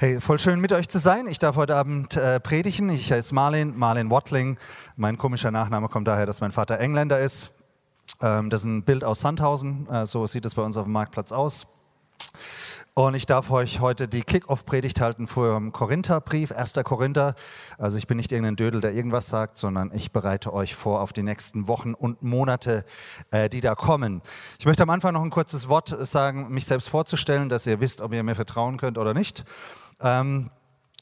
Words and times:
Hey, 0.00 0.20
voll 0.20 0.38
schön 0.38 0.60
mit 0.60 0.72
euch 0.72 0.88
zu 0.88 1.00
sein. 1.00 1.26
Ich 1.26 1.40
darf 1.40 1.56
heute 1.56 1.74
Abend 1.74 2.14
äh, 2.14 2.38
predigen. 2.38 2.88
Ich 2.88 3.10
heiße 3.10 3.34
Marlin, 3.34 3.76
Marlin 3.76 4.12
Wattling. 4.12 4.56
Mein 4.94 5.18
komischer 5.18 5.50
Nachname 5.50 5.88
kommt 5.88 6.06
daher, 6.06 6.24
dass 6.24 6.40
mein 6.40 6.52
Vater 6.52 6.78
Engländer 6.78 7.18
ist. 7.18 7.50
Ähm, 8.22 8.48
das 8.48 8.60
ist 8.60 8.66
ein 8.66 8.84
Bild 8.84 9.02
aus 9.02 9.20
Sandhausen. 9.20 9.88
Äh, 9.90 10.06
so 10.06 10.24
sieht 10.28 10.46
es 10.46 10.54
bei 10.54 10.62
uns 10.62 10.76
auf 10.76 10.84
dem 10.84 10.92
Marktplatz 10.92 11.32
aus. 11.32 11.66
Und 12.98 13.14
ich 13.14 13.26
darf 13.26 13.52
euch 13.52 13.78
heute 13.78 14.08
die 14.08 14.22
Kick-Off-Predigt 14.22 15.00
halten 15.00 15.28
vor 15.28 15.54
dem 15.54 15.70
Korintherbrief, 15.70 16.50
1. 16.50 16.72
Korinther. 16.82 17.36
Also 17.78 17.96
ich 17.96 18.08
bin 18.08 18.16
nicht 18.16 18.32
irgendein 18.32 18.56
Dödel, 18.56 18.80
der 18.80 18.92
irgendwas 18.92 19.28
sagt, 19.28 19.56
sondern 19.56 19.92
ich 19.94 20.10
bereite 20.10 20.52
euch 20.52 20.74
vor 20.74 21.00
auf 21.00 21.12
die 21.12 21.22
nächsten 21.22 21.68
Wochen 21.68 21.94
und 21.94 22.24
Monate, 22.24 22.84
äh, 23.30 23.48
die 23.48 23.60
da 23.60 23.76
kommen. 23.76 24.20
Ich 24.58 24.66
möchte 24.66 24.82
am 24.82 24.90
Anfang 24.90 25.12
noch 25.14 25.22
ein 25.22 25.30
kurzes 25.30 25.68
Wort 25.68 25.96
sagen, 26.08 26.48
mich 26.48 26.66
selbst 26.66 26.88
vorzustellen, 26.88 27.48
dass 27.48 27.68
ihr 27.68 27.78
wisst, 27.78 28.00
ob 28.00 28.12
ihr 28.12 28.24
mir 28.24 28.34
vertrauen 28.34 28.78
könnt 28.78 28.98
oder 28.98 29.14
nicht. 29.14 29.44
Ähm, 30.00 30.50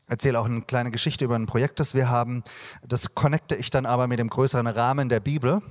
erzähle 0.06 0.38
auch 0.38 0.44
eine 0.44 0.60
kleine 0.60 0.90
Geschichte 0.90 1.24
über 1.24 1.36
ein 1.36 1.46
Projekt, 1.46 1.80
das 1.80 1.94
wir 1.94 2.10
haben. 2.10 2.44
Das 2.86 3.14
connecte 3.14 3.56
ich 3.56 3.70
dann 3.70 3.86
aber 3.86 4.06
mit 4.06 4.18
dem 4.18 4.28
größeren 4.28 4.66
Rahmen 4.66 5.08
der 5.08 5.20
Bibel. 5.20 5.62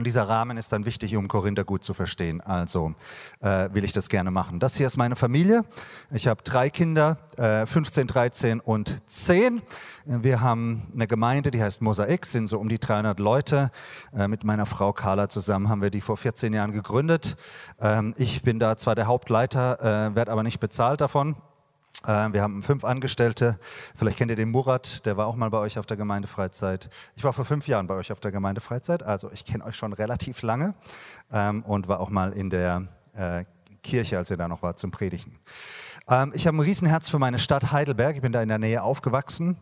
Und 0.00 0.06
dieser 0.06 0.30
Rahmen 0.30 0.56
ist 0.56 0.72
dann 0.72 0.86
wichtig, 0.86 1.14
um 1.14 1.28
Korinther 1.28 1.62
gut 1.62 1.84
zu 1.84 1.92
verstehen. 1.92 2.40
Also 2.40 2.94
äh, 3.40 3.68
will 3.74 3.84
ich 3.84 3.92
das 3.92 4.08
gerne 4.08 4.30
machen. 4.30 4.58
Das 4.58 4.74
hier 4.74 4.86
ist 4.86 4.96
meine 4.96 5.14
Familie. 5.14 5.62
Ich 6.10 6.26
habe 6.26 6.42
drei 6.42 6.70
Kinder, 6.70 7.18
äh, 7.36 7.66
15, 7.66 8.06
13 8.06 8.60
und 8.60 9.02
10. 9.06 9.60
Wir 10.06 10.40
haben 10.40 10.90
eine 10.94 11.06
Gemeinde, 11.06 11.50
die 11.50 11.62
heißt 11.62 11.82
Mosaik, 11.82 12.24
sind 12.24 12.46
so 12.46 12.58
um 12.58 12.70
die 12.70 12.78
300 12.78 13.20
Leute. 13.20 13.70
Äh, 14.16 14.26
mit 14.26 14.42
meiner 14.42 14.64
Frau 14.64 14.94
Carla 14.94 15.28
zusammen 15.28 15.68
haben 15.68 15.82
wir 15.82 15.90
die 15.90 16.00
vor 16.00 16.16
14 16.16 16.54
Jahren 16.54 16.72
gegründet. 16.72 17.36
Ähm, 17.78 18.14
ich 18.16 18.42
bin 18.42 18.58
da 18.58 18.78
zwar 18.78 18.94
der 18.94 19.06
Hauptleiter, 19.06 19.80
äh, 19.82 20.14
werde 20.14 20.32
aber 20.32 20.44
nicht 20.44 20.60
bezahlt 20.60 21.02
davon. 21.02 21.36
Äh, 22.06 22.32
wir 22.32 22.42
haben 22.42 22.62
fünf 22.62 22.84
Angestellte. 22.84 23.58
Vielleicht 23.96 24.18
kennt 24.18 24.30
ihr 24.30 24.36
den 24.36 24.50
Murat, 24.50 25.04
der 25.06 25.16
war 25.16 25.26
auch 25.26 25.36
mal 25.36 25.50
bei 25.50 25.58
euch 25.58 25.78
auf 25.78 25.86
der 25.86 25.96
Gemeindefreizeit. 25.96 26.90
Ich 27.16 27.24
war 27.24 27.32
vor 27.32 27.44
fünf 27.44 27.68
Jahren 27.68 27.86
bei 27.86 27.94
euch 27.94 28.12
auf 28.12 28.20
der 28.20 28.32
Gemeindefreizeit, 28.32 29.02
also 29.02 29.30
ich 29.32 29.44
kenne 29.44 29.64
euch 29.64 29.76
schon 29.76 29.92
relativ 29.92 30.42
lange 30.42 30.74
ähm, 31.32 31.62
und 31.62 31.88
war 31.88 32.00
auch 32.00 32.10
mal 32.10 32.32
in 32.32 32.50
der 32.50 32.86
äh, 33.14 33.44
Kirche, 33.82 34.18
als 34.18 34.30
ihr 34.30 34.36
da 34.36 34.48
noch 34.48 34.62
war, 34.62 34.76
zum 34.76 34.90
Predigen. 34.90 35.38
Ähm, 36.08 36.32
ich 36.34 36.46
habe 36.46 36.56
ein 36.56 36.60
Riesenherz 36.60 37.08
für 37.08 37.18
meine 37.18 37.38
Stadt 37.38 37.72
Heidelberg. 37.72 38.16
Ich 38.16 38.22
bin 38.22 38.32
da 38.32 38.42
in 38.42 38.48
der 38.48 38.58
Nähe 38.58 38.82
aufgewachsen. 38.82 39.56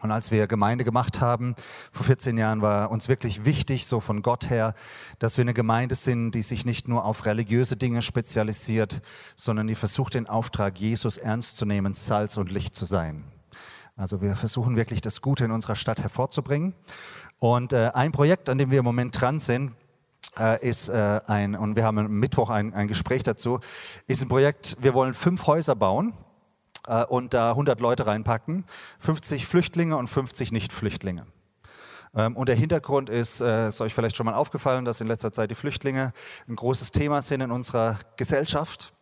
Und 0.00 0.12
als 0.12 0.30
wir 0.30 0.46
Gemeinde 0.46 0.84
gemacht 0.84 1.20
haben, 1.20 1.56
vor 1.90 2.06
14 2.06 2.38
Jahren, 2.38 2.62
war 2.62 2.92
uns 2.92 3.08
wirklich 3.08 3.44
wichtig, 3.44 3.84
so 3.84 3.98
von 3.98 4.22
Gott 4.22 4.48
her, 4.48 4.74
dass 5.18 5.38
wir 5.38 5.42
eine 5.42 5.54
Gemeinde 5.54 5.96
sind, 5.96 6.36
die 6.36 6.42
sich 6.42 6.64
nicht 6.64 6.86
nur 6.86 7.04
auf 7.04 7.26
religiöse 7.26 7.76
Dinge 7.76 8.00
spezialisiert, 8.02 9.02
sondern 9.34 9.66
die 9.66 9.74
versucht, 9.74 10.14
den 10.14 10.28
Auftrag, 10.28 10.78
Jesus 10.78 11.18
ernst 11.18 11.56
zu 11.56 11.66
nehmen, 11.66 11.94
Salz 11.94 12.36
und 12.36 12.52
Licht 12.52 12.76
zu 12.76 12.84
sein. 12.84 13.24
Also 13.96 14.22
wir 14.22 14.36
versuchen 14.36 14.76
wirklich 14.76 15.00
das 15.00 15.20
Gute 15.20 15.44
in 15.44 15.50
unserer 15.50 15.74
Stadt 15.74 16.00
hervorzubringen. 16.00 16.74
Und 17.40 17.72
äh, 17.72 17.90
ein 17.92 18.12
Projekt, 18.12 18.48
an 18.48 18.58
dem 18.58 18.70
wir 18.70 18.78
im 18.78 18.84
Moment 18.84 19.20
dran 19.20 19.40
sind, 19.40 19.72
äh, 20.38 20.64
ist 20.64 20.90
äh, 20.90 21.20
ein, 21.26 21.56
und 21.56 21.74
wir 21.74 21.82
haben 21.82 21.98
am 21.98 22.20
Mittwoch 22.20 22.50
ein, 22.50 22.72
ein 22.72 22.86
Gespräch 22.86 23.24
dazu, 23.24 23.58
ist 24.06 24.22
ein 24.22 24.28
Projekt, 24.28 24.76
wir 24.80 24.94
wollen 24.94 25.12
fünf 25.12 25.48
Häuser 25.48 25.74
bauen 25.74 26.14
äh, 26.88 27.04
und 27.04 27.34
da 27.34 27.50
100 27.50 27.80
Leute 27.80 28.06
reinpacken, 28.06 28.64
50 28.98 29.46
Flüchtlinge 29.46 29.96
und 29.96 30.08
50 30.08 30.50
Nicht-Flüchtlinge. 30.50 31.26
Ähm, 32.14 32.36
und 32.36 32.48
der 32.48 32.56
Hintergrund 32.56 33.10
ist, 33.10 33.40
äh, 33.40 33.68
ist 33.68 33.80
euch 33.80 33.94
vielleicht 33.94 34.16
schon 34.16 34.26
mal 34.26 34.34
aufgefallen, 34.34 34.84
dass 34.84 35.00
in 35.00 35.06
letzter 35.06 35.32
Zeit 35.32 35.50
die 35.50 35.54
Flüchtlinge 35.54 36.12
ein 36.48 36.56
großes 36.56 36.90
Thema 36.90 37.22
sind 37.22 37.42
in 37.42 37.50
unserer 37.50 37.98
Gesellschaft. 38.16 38.92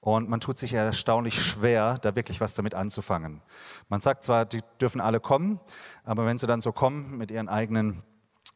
Und 0.00 0.28
man 0.28 0.40
tut 0.40 0.58
sich 0.58 0.72
erstaunlich 0.72 1.40
schwer, 1.40 1.96
da 2.02 2.16
wirklich 2.16 2.40
was 2.40 2.54
damit 2.54 2.74
anzufangen. 2.74 3.40
Man 3.88 4.00
sagt 4.00 4.24
zwar, 4.24 4.44
die 4.44 4.60
dürfen 4.80 5.00
alle 5.00 5.20
kommen, 5.20 5.60
aber 6.02 6.26
wenn 6.26 6.38
sie 6.38 6.48
dann 6.48 6.60
so 6.60 6.72
kommen 6.72 7.16
mit 7.18 7.30
ihren 7.30 7.48
eigenen 7.48 8.02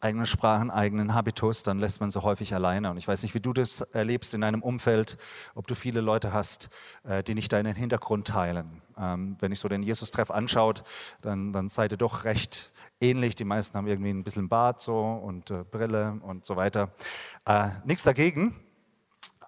eigenen 0.00 0.26
Sprachen, 0.26 0.70
eigenen 0.70 1.14
Habitus, 1.14 1.62
dann 1.62 1.78
lässt 1.78 2.00
man 2.00 2.10
sie 2.10 2.22
häufig 2.22 2.54
alleine. 2.54 2.90
Und 2.90 2.96
ich 2.96 3.08
weiß 3.08 3.22
nicht, 3.22 3.34
wie 3.34 3.40
du 3.40 3.52
das 3.52 3.80
erlebst 3.80 4.34
in 4.34 4.42
deinem 4.42 4.62
Umfeld, 4.62 5.16
ob 5.54 5.66
du 5.66 5.74
viele 5.74 6.00
Leute 6.00 6.32
hast, 6.32 6.68
äh, 7.04 7.22
die 7.22 7.34
nicht 7.34 7.52
deinen 7.52 7.74
Hintergrund 7.74 8.28
teilen. 8.28 8.82
Ähm, 8.98 9.36
wenn 9.40 9.52
ich 9.52 9.60
so 9.60 9.68
den 9.68 9.82
Jesus-Treff 9.82 10.30
anschaut, 10.30 10.84
dann, 11.22 11.52
dann 11.52 11.68
seid 11.68 11.92
ihr 11.92 11.98
doch 11.98 12.24
recht 12.24 12.72
ähnlich. 13.00 13.34
Die 13.34 13.44
meisten 13.44 13.76
haben 13.76 13.86
irgendwie 13.86 14.10
ein 14.10 14.24
bisschen 14.24 14.48
Bart 14.48 14.80
so 14.80 14.98
und 14.98 15.50
äh, 15.50 15.64
Brille 15.64 16.18
und 16.22 16.44
so 16.44 16.56
weiter. 16.56 16.92
Äh, 17.46 17.70
nichts 17.84 18.04
dagegen, 18.04 18.54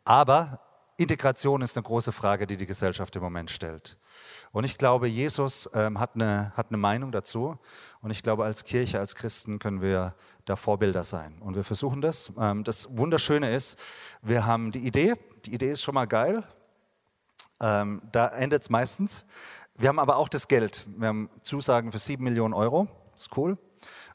aber 0.04 0.60
Integration 0.96 1.62
ist 1.62 1.76
eine 1.76 1.84
große 1.84 2.12
Frage, 2.12 2.46
die 2.46 2.56
die 2.56 2.66
Gesellschaft 2.66 3.14
im 3.14 3.22
Moment 3.22 3.50
stellt. 3.50 3.98
Und 4.52 4.64
ich 4.64 4.78
glaube, 4.78 5.08
Jesus 5.08 5.68
ähm, 5.74 6.00
hat, 6.00 6.14
eine, 6.14 6.52
hat 6.56 6.68
eine 6.68 6.78
Meinung 6.78 7.12
dazu. 7.12 7.58
Und 8.00 8.10
ich 8.10 8.22
glaube, 8.22 8.44
als 8.44 8.64
Kirche, 8.64 8.98
als 8.98 9.14
Christen 9.14 9.58
können 9.58 9.82
wir 9.82 10.14
da 10.44 10.56
Vorbilder 10.56 11.04
sein. 11.04 11.36
Und 11.40 11.56
wir 11.56 11.64
versuchen 11.64 12.00
das. 12.00 12.32
Ähm, 12.38 12.64
das 12.64 12.96
Wunderschöne 12.96 13.54
ist, 13.54 13.78
wir 14.22 14.46
haben 14.46 14.72
die 14.72 14.86
Idee. 14.86 15.14
Die 15.44 15.54
Idee 15.54 15.72
ist 15.72 15.82
schon 15.82 15.94
mal 15.94 16.06
geil. 16.06 16.44
Ähm, 17.60 18.02
da 18.12 18.28
endet 18.28 18.62
es 18.62 18.70
meistens. 18.70 19.26
Wir 19.74 19.88
haben 19.88 19.98
aber 19.98 20.16
auch 20.16 20.28
das 20.28 20.48
Geld. 20.48 20.86
Wir 20.96 21.08
haben 21.08 21.30
Zusagen 21.42 21.92
für 21.92 21.98
sieben 21.98 22.24
Millionen 22.24 22.54
Euro. 22.54 22.88
Das 23.12 23.22
ist 23.22 23.36
cool. 23.36 23.58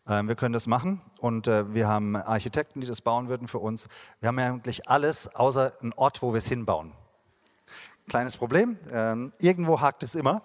Ähm, 0.07 0.27
wir 0.27 0.35
können 0.35 0.53
das 0.53 0.67
machen. 0.67 1.01
Und 1.19 1.47
äh, 1.47 1.73
wir 1.73 1.87
haben 1.87 2.15
Architekten, 2.15 2.81
die 2.81 2.87
das 2.87 3.01
bauen 3.01 3.29
würden 3.29 3.47
für 3.47 3.59
uns. 3.59 3.87
Wir 4.19 4.27
haben 4.27 4.39
eigentlich 4.39 4.89
alles, 4.89 5.33
außer 5.35 5.73
einen 5.81 5.93
Ort, 5.93 6.21
wo 6.21 6.33
wir 6.33 6.39
es 6.39 6.47
hinbauen. 6.47 6.93
Kleines 8.07 8.37
Problem. 8.37 8.77
irgendwo 9.39 9.79
hakt 9.79 10.03
es 10.03 10.15
immer. 10.15 10.41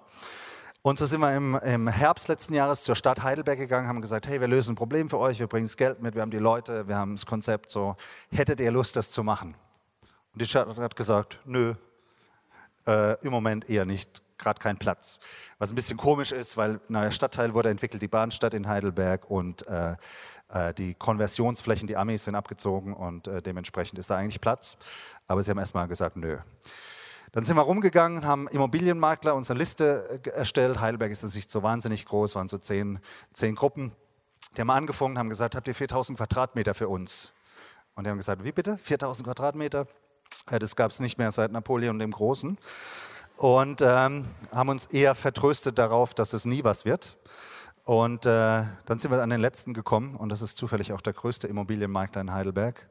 Und 0.82 0.98
so 0.98 1.06
sind 1.06 1.20
wir 1.20 1.34
im, 1.34 1.56
im, 1.56 1.88
Herbst 1.88 2.28
letzten 2.28 2.54
Jahres 2.54 2.84
zur 2.84 2.94
Stadt 2.94 3.22
Heidelberg 3.22 3.58
gegangen, 3.58 3.88
haben 3.88 4.00
gesagt, 4.00 4.28
hey, 4.28 4.40
wir 4.40 4.46
lösen 4.46 4.72
ein 4.72 4.76
Problem 4.76 5.10
für 5.10 5.18
euch, 5.18 5.40
wir 5.40 5.48
bringen 5.48 5.66
das 5.66 5.76
Geld 5.76 6.00
mit, 6.00 6.14
wir 6.14 6.22
haben 6.22 6.30
die 6.30 6.38
Leute, 6.38 6.86
wir 6.86 6.96
haben 6.96 7.16
das 7.16 7.26
Konzept, 7.26 7.70
so, 7.70 7.96
hättet 8.30 8.60
ihr 8.60 8.70
Lust, 8.70 8.94
das 8.96 9.10
zu 9.10 9.24
machen? 9.24 9.54
Und 10.32 10.40
die 10.40 10.46
Stadt 10.46 10.76
hat 10.76 10.96
gesagt, 10.96 11.40
nö, 11.44 11.74
äh, 12.86 13.20
im 13.24 13.32
Moment 13.32 13.68
eher 13.68 13.84
nicht, 13.84 14.22
gerade 14.38 14.60
kein 14.60 14.78
Platz. 14.78 15.18
Was 15.58 15.70
ein 15.70 15.74
bisschen 15.74 15.98
komisch 15.98 16.30
ist, 16.30 16.56
weil 16.56 16.74
ein 16.74 16.80
neuer 16.88 17.10
Stadtteil 17.10 17.54
wurde 17.54 17.70
entwickelt, 17.70 18.00
die 18.00 18.08
Bahnstadt 18.08 18.54
in 18.54 18.68
Heidelberg 18.68 19.28
und 19.28 19.66
äh, 19.66 19.96
äh, 20.48 20.72
die 20.74 20.94
Konversionsflächen, 20.94 21.88
die 21.88 21.96
Amis 21.96 22.24
sind 22.24 22.36
abgezogen 22.36 22.94
und 22.94 23.26
äh, 23.26 23.42
dementsprechend 23.42 23.98
ist 23.98 24.10
da 24.10 24.16
eigentlich 24.16 24.40
Platz. 24.40 24.76
Aber 25.26 25.42
sie 25.42 25.50
haben 25.50 25.58
erstmal 25.58 25.88
gesagt, 25.88 26.16
nö. 26.16 26.38
Dann 27.32 27.44
sind 27.44 27.56
wir 27.56 27.62
rumgegangen, 27.62 28.24
haben 28.24 28.48
Immobilienmakler 28.48 29.34
unsere 29.34 29.58
Liste 29.58 30.20
äh, 30.24 30.30
erstellt. 30.30 30.80
Heidelberg 30.80 31.10
ist 31.12 31.22
nicht 31.34 31.50
so 31.50 31.62
wahnsinnig 31.62 32.06
groß, 32.06 32.34
waren 32.34 32.48
so 32.48 32.58
zehn, 32.58 33.00
zehn 33.32 33.54
Gruppen. 33.54 33.92
Die 34.56 34.60
haben 34.60 34.70
angefangen, 34.70 35.18
haben 35.18 35.28
gesagt, 35.28 35.54
habt 35.54 35.68
ihr 35.68 35.74
4000 35.74 36.18
Quadratmeter 36.18 36.74
für 36.74 36.88
uns? 36.88 37.32
Und 37.94 38.04
die 38.04 38.10
haben 38.10 38.16
gesagt, 38.16 38.44
wie 38.44 38.52
bitte? 38.52 38.78
4000 38.78 39.26
Quadratmeter? 39.26 39.86
Das 40.46 40.76
gab 40.76 40.90
es 40.90 41.00
nicht 41.00 41.18
mehr 41.18 41.32
seit 41.32 41.52
Napoleon 41.52 41.98
dem 41.98 42.12
Großen. 42.12 42.58
Und 43.36 43.82
ähm, 43.82 44.24
haben 44.52 44.68
uns 44.68 44.86
eher 44.86 45.14
vertröstet 45.14 45.78
darauf, 45.78 46.14
dass 46.14 46.32
es 46.32 46.44
nie 46.44 46.64
was 46.64 46.84
wird. 46.84 47.16
Und 47.84 48.26
äh, 48.26 48.64
dann 48.84 48.98
sind 48.98 49.10
wir 49.10 49.22
an 49.22 49.30
den 49.30 49.40
letzten 49.40 49.72
gekommen 49.72 50.16
und 50.16 50.28
das 50.28 50.42
ist 50.42 50.58
zufällig 50.58 50.92
auch 50.92 51.00
der 51.00 51.14
größte 51.14 51.46
Immobilienmakler 51.48 52.20
in 52.20 52.32
Heidelberg. 52.32 52.86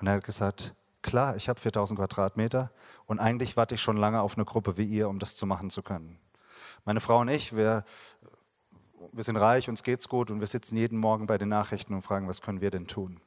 Und 0.00 0.06
er 0.06 0.14
hat 0.14 0.24
gesagt, 0.24 0.74
klar, 1.08 1.36
ich 1.36 1.48
habe 1.48 1.58
4000 1.58 1.98
Quadratmeter 1.98 2.70
und 3.06 3.18
eigentlich 3.18 3.56
warte 3.56 3.74
ich 3.74 3.80
schon 3.80 3.96
lange 3.96 4.20
auf 4.20 4.36
eine 4.36 4.44
Gruppe 4.44 4.76
wie 4.76 4.84
ihr, 4.84 5.08
um 5.08 5.18
das 5.18 5.36
zu 5.36 5.46
machen 5.46 5.70
zu 5.70 5.82
können. 5.82 6.18
Meine 6.84 7.00
Frau 7.00 7.20
und 7.20 7.28
ich, 7.28 7.56
wir, 7.56 7.84
wir 9.12 9.24
sind 9.24 9.36
reich, 9.36 9.68
uns 9.68 9.82
geht's 9.82 10.08
gut 10.08 10.30
und 10.30 10.40
wir 10.40 10.46
sitzen 10.46 10.76
jeden 10.76 10.98
Morgen 10.98 11.26
bei 11.26 11.38
den 11.38 11.48
Nachrichten 11.48 11.94
und 11.94 12.02
fragen, 12.02 12.28
was 12.28 12.42
können 12.42 12.60
wir 12.60 12.70
denn 12.70 12.86
tun? 12.86 13.20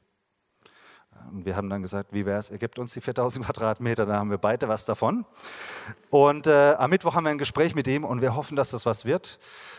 Und 1.30 1.44
wir 1.44 1.56
haben 1.56 1.68
dann 1.68 1.82
gesagt, 1.82 2.12
wie 2.12 2.24
wäre 2.24 2.38
es, 2.38 2.50
ihr 2.50 2.58
gebt 2.58 2.78
uns 2.78 2.94
die 2.94 3.00
4000 3.00 3.44
Quadratmeter, 3.44 4.06
dann 4.06 4.16
haben 4.16 4.30
wir 4.30 4.38
beide 4.38 4.68
was 4.68 4.84
davon. 4.84 5.26
Und 6.10 6.46
äh, 6.46 6.74
am 6.78 6.90
Mittwoch 6.90 7.14
haben 7.14 7.24
wir 7.24 7.30
ein 7.30 7.38
Gespräch 7.38 7.74
mit 7.74 7.86
ihm 7.86 8.04
und 8.04 8.20
wir 8.20 8.34
hoffen, 8.34 8.56
dass 8.56 8.70
das 8.70 8.86
was 8.86 9.04
wird. 9.04 9.38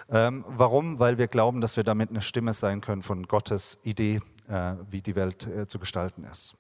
Ähm, 0.10 0.46
warum? 0.48 1.00
Weil 1.00 1.18
wir 1.18 1.28
glauben, 1.28 1.62
dass 1.62 1.76
wir 1.78 1.84
damit 1.84 2.10
eine 2.10 2.22
Stimme 2.22 2.54
sein 2.54 2.82
können 2.82 3.02
von 3.02 3.24
Gottes 3.28 3.80
Idee 3.84 4.22
wie 4.90 5.02
die 5.02 5.16
Welt 5.16 5.48
äh, 5.48 5.68
zu 5.68 5.80
gestalten 5.80 6.24
ist. 6.24 6.56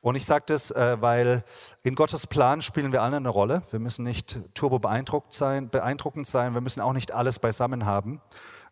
Und 0.00 0.16
ich 0.16 0.24
sage 0.24 0.44
das, 0.46 0.70
äh, 0.70 0.96
weil 1.00 1.44
in 1.82 1.94
Gottes 1.94 2.26
Plan 2.26 2.62
spielen 2.62 2.92
wir 2.92 3.02
alle 3.02 3.16
eine 3.16 3.28
Rolle. 3.28 3.62
Wir 3.70 3.78
müssen 3.78 4.04
nicht 4.04 4.38
turbo 4.54 4.78
beeindruckt 4.78 5.32
sein, 5.32 5.68
beeindruckend 5.68 6.26
sein, 6.26 6.54
wir 6.54 6.60
müssen 6.60 6.80
auch 6.80 6.92
nicht 6.92 7.12
alles 7.12 7.38
beisammen 7.38 7.86
haben. 7.86 8.20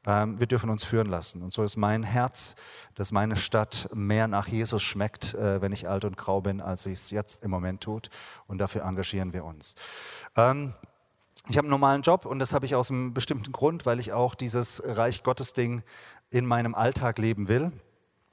Ähm, 0.07 0.39
wir 0.39 0.47
dürfen 0.47 0.71
uns 0.71 0.85
führen 0.85 1.09
lassen. 1.09 1.43
Und 1.43 1.53
so 1.53 1.63
ist 1.63 1.77
mein 1.77 2.03
Herz, 2.03 2.55
dass 2.95 3.13
meine 3.13 3.37
Stadt 3.37 3.89
mehr 3.95 4.29
nach 4.29 4.49
Jesus 4.49 4.83
schmeckt, 4.83 5.35
wenn 5.39 5.73
ich 5.73 5.89
alt 5.89 6.05
und 6.05 6.17
grau 6.17 6.41
bin, 6.41 6.61
als 6.61 6.85
ich 6.87 6.95
es 6.95 7.11
jetzt 7.11 7.43
im 7.43 7.51
Moment 7.51 7.81
tut. 7.81 8.11
Und 8.47 8.59
dafür 8.59 8.83
engagieren 8.83 9.33
wir 9.33 9.45
uns. 9.45 9.75
Ähm, 10.37 10.75
ich 11.49 11.59
habe 11.59 11.67
einen 11.67 11.71
normalen 11.71 12.01
Job 12.01 12.25
und 12.25 12.39
das 12.39 12.55
habe 12.55 12.65
ich 12.65 12.75
aus 12.75 12.91
einem 12.91 13.13
bestimmten 13.13 13.53
Grund, 13.53 13.85
weil 13.85 14.01
ich 14.01 14.15
auch 14.15 14.35
dieses 14.35 14.83
Reich 14.85 15.23
Gottes 15.23 15.53
Ding 15.53 15.83
in 16.31 16.47
meinem 16.47 16.75
Alltag 16.75 17.19
leben 17.19 17.49
will. 17.49 17.71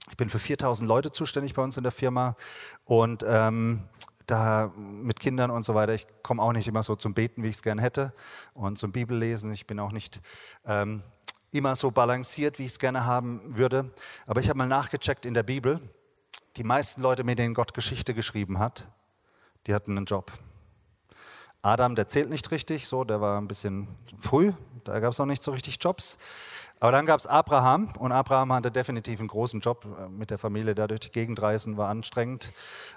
Ich 0.10 0.18
bin 0.18 0.30
für 0.30 0.40
4000 0.40 0.88
Leute 0.88 1.12
zuständig 1.12 1.54
bei 1.54 1.62
uns 1.62 1.78
in 1.78 1.84
der 1.84 1.92
Firma 1.92 2.36
und 2.86 3.24
ähm, 3.28 3.84
da 4.26 4.72
mit 4.76 5.20
Kindern 5.20 5.52
und 5.52 5.64
so 5.64 5.76
weiter, 5.76 5.94
ich 5.94 6.08
komme 6.24 6.42
auch 6.42 6.54
nicht 6.54 6.68
immer 6.68 6.84
so 6.84 6.96
zum 6.96 7.14
Beten, 7.14 7.44
wie 7.44 7.48
ich 7.48 7.56
es 7.56 7.64
gern 7.64 7.80
hätte 7.80 8.14
und 8.54 8.78
zum 8.78 8.92
Bibellesen. 8.92 9.52
Ich 9.54 9.68
bin 9.68 9.80
auch 9.80 9.92
nicht 9.92 10.22
ähm, 10.66 11.04
immer 11.52 11.76
so 11.76 11.92
balanciert, 11.92 12.60
wie 12.60 12.64
ich 12.64 12.72
es 12.72 12.80
gerne 12.80 13.06
haben 13.06 13.58
würde. 13.58 13.92
Aber 14.26 14.42
ich 14.42 14.50
habe 14.50 14.58
mal 14.58 14.68
nachgecheckt 14.68 15.26
in 15.26 15.34
der 15.34 15.44
Bibel. 15.44 15.82
Die 16.58 16.64
meisten 16.64 17.02
Leute, 17.02 17.24
mit 17.24 17.40
denen 17.40 17.54
Gott 17.54 17.74
Geschichte 17.74 18.14
geschrieben 18.14 18.60
hat, 18.60 18.88
die 19.68 19.74
hatten 19.74 19.98
einen 19.98 20.06
Job. 20.06 20.32
Adam, 21.62 21.96
der 21.96 22.08
zählt 22.08 22.30
nicht 22.30 22.50
richtig, 22.52 22.88
so, 22.88 23.04
der 23.04 23.22
war 23.22 23.40
ein 23.40 23.48
bisschen 23.48 23.88
früh, 24.18 24.52
da 24.84 25.00
gab 25.00 25.12
es 25.12 25.20
noch 25.20 25.28
nicht 25.28 25.44
so 25.44 25.52
richtig 25.52 25.78
Jobs. 25.80 26.18
Aber 26.82 26.92
dann 26.92 27.06
gab 27.06 27.20
es 27.20 27.28
Abraham 27.28 27.90
und 28.00 28.12
Abraham 28.12 28.52
hatte 28.54 28.72
definitiv 28.72 29.20
einen 29.20 29.28
großen 29.28 29.60
Job 29.60 29.86
äh, 29.86 30.10
mit 30.10 30.32
der 30.32 30.40
Familie, 30.40 30.74
da 30.74 30.88
durch 30.88 31.02
die 31.02 31.12
Gegend 31.12 31.40
reisen 31.40 31.78
war 31.78 31.90
anstrengend. 31.90 32.52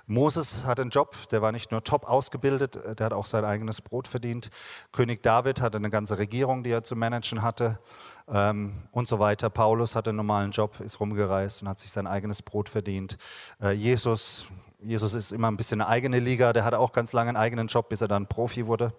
Moses 0.07 0.65
hatte 0.65 0.81
einen 0.81 0.91
Job, 0.91 1.15
der 1.31 1.43
war 1.43 1.53
nicht 1.53 1.71
nur 1.71 1.85
top 1.85 2.09
ausgebildet, 2.09 2.77
äh, 2.77 2.97
der 2.97 3.05
hat 3.05 3.13
auch 3.13 3.27
sein 3.27 3.45
eigenes 3.45 3.83
Brot 3.83 4.09
verdient. 4.09 4.49
König 4.91 5.23
David 5.23 5.61
hatte 5.61 5.77
eine 5.77 5.91
ganze 5.91 6.17
Regierung, 6.17 6.63
die 6.63 6.71
er 6.71 6.83
zu 6.83 6.97
managen 6.97 7.43
hatte 7.43 7.79
ähm, 8.27 8.73
und 8.91 9.07
so 9.07 9.19
weiter. 9.19 9.51
Paulus 9.51 9.95
hatte 9.97 10.11
einen 10.11 10.17
normalen 10.17 10.53
Job, 10.53 10.81
ist 10.81 10.99
rumgereist 10.99 11.61
und 11.61 11.69
hat 11.69 11.79
sich 11.79 11.93
sein 11.93 12.07
eigenes 12.07 12.41
Brot 12.41 12.71
verdient. 12.71 13.19
Äh, 13.61 13.73
Jesus, 13.73 14.47
Jesus 14.81 15.13
ist 15.13 15.31
immer 15.31 15.51
ein 15.51 15.59
bisschen 15.59 15.83
eine 15.83 15.91
eigene 15.91 16.21
Liga, 16.21 16.55
der 16.55 16.65
hatte 16.65 16.79
auch 16.79 16.95
ganz 16.95 17.13
lange 17.13 17.29
einen 17.29 17.37
eigenen 17.37 17.67
Job, 17.67 17.91
bis 17.91 18.01
er 18.01 18.09
dann 18.09 18.29
Profi 18.29 18.67
wurde 18.67 18.95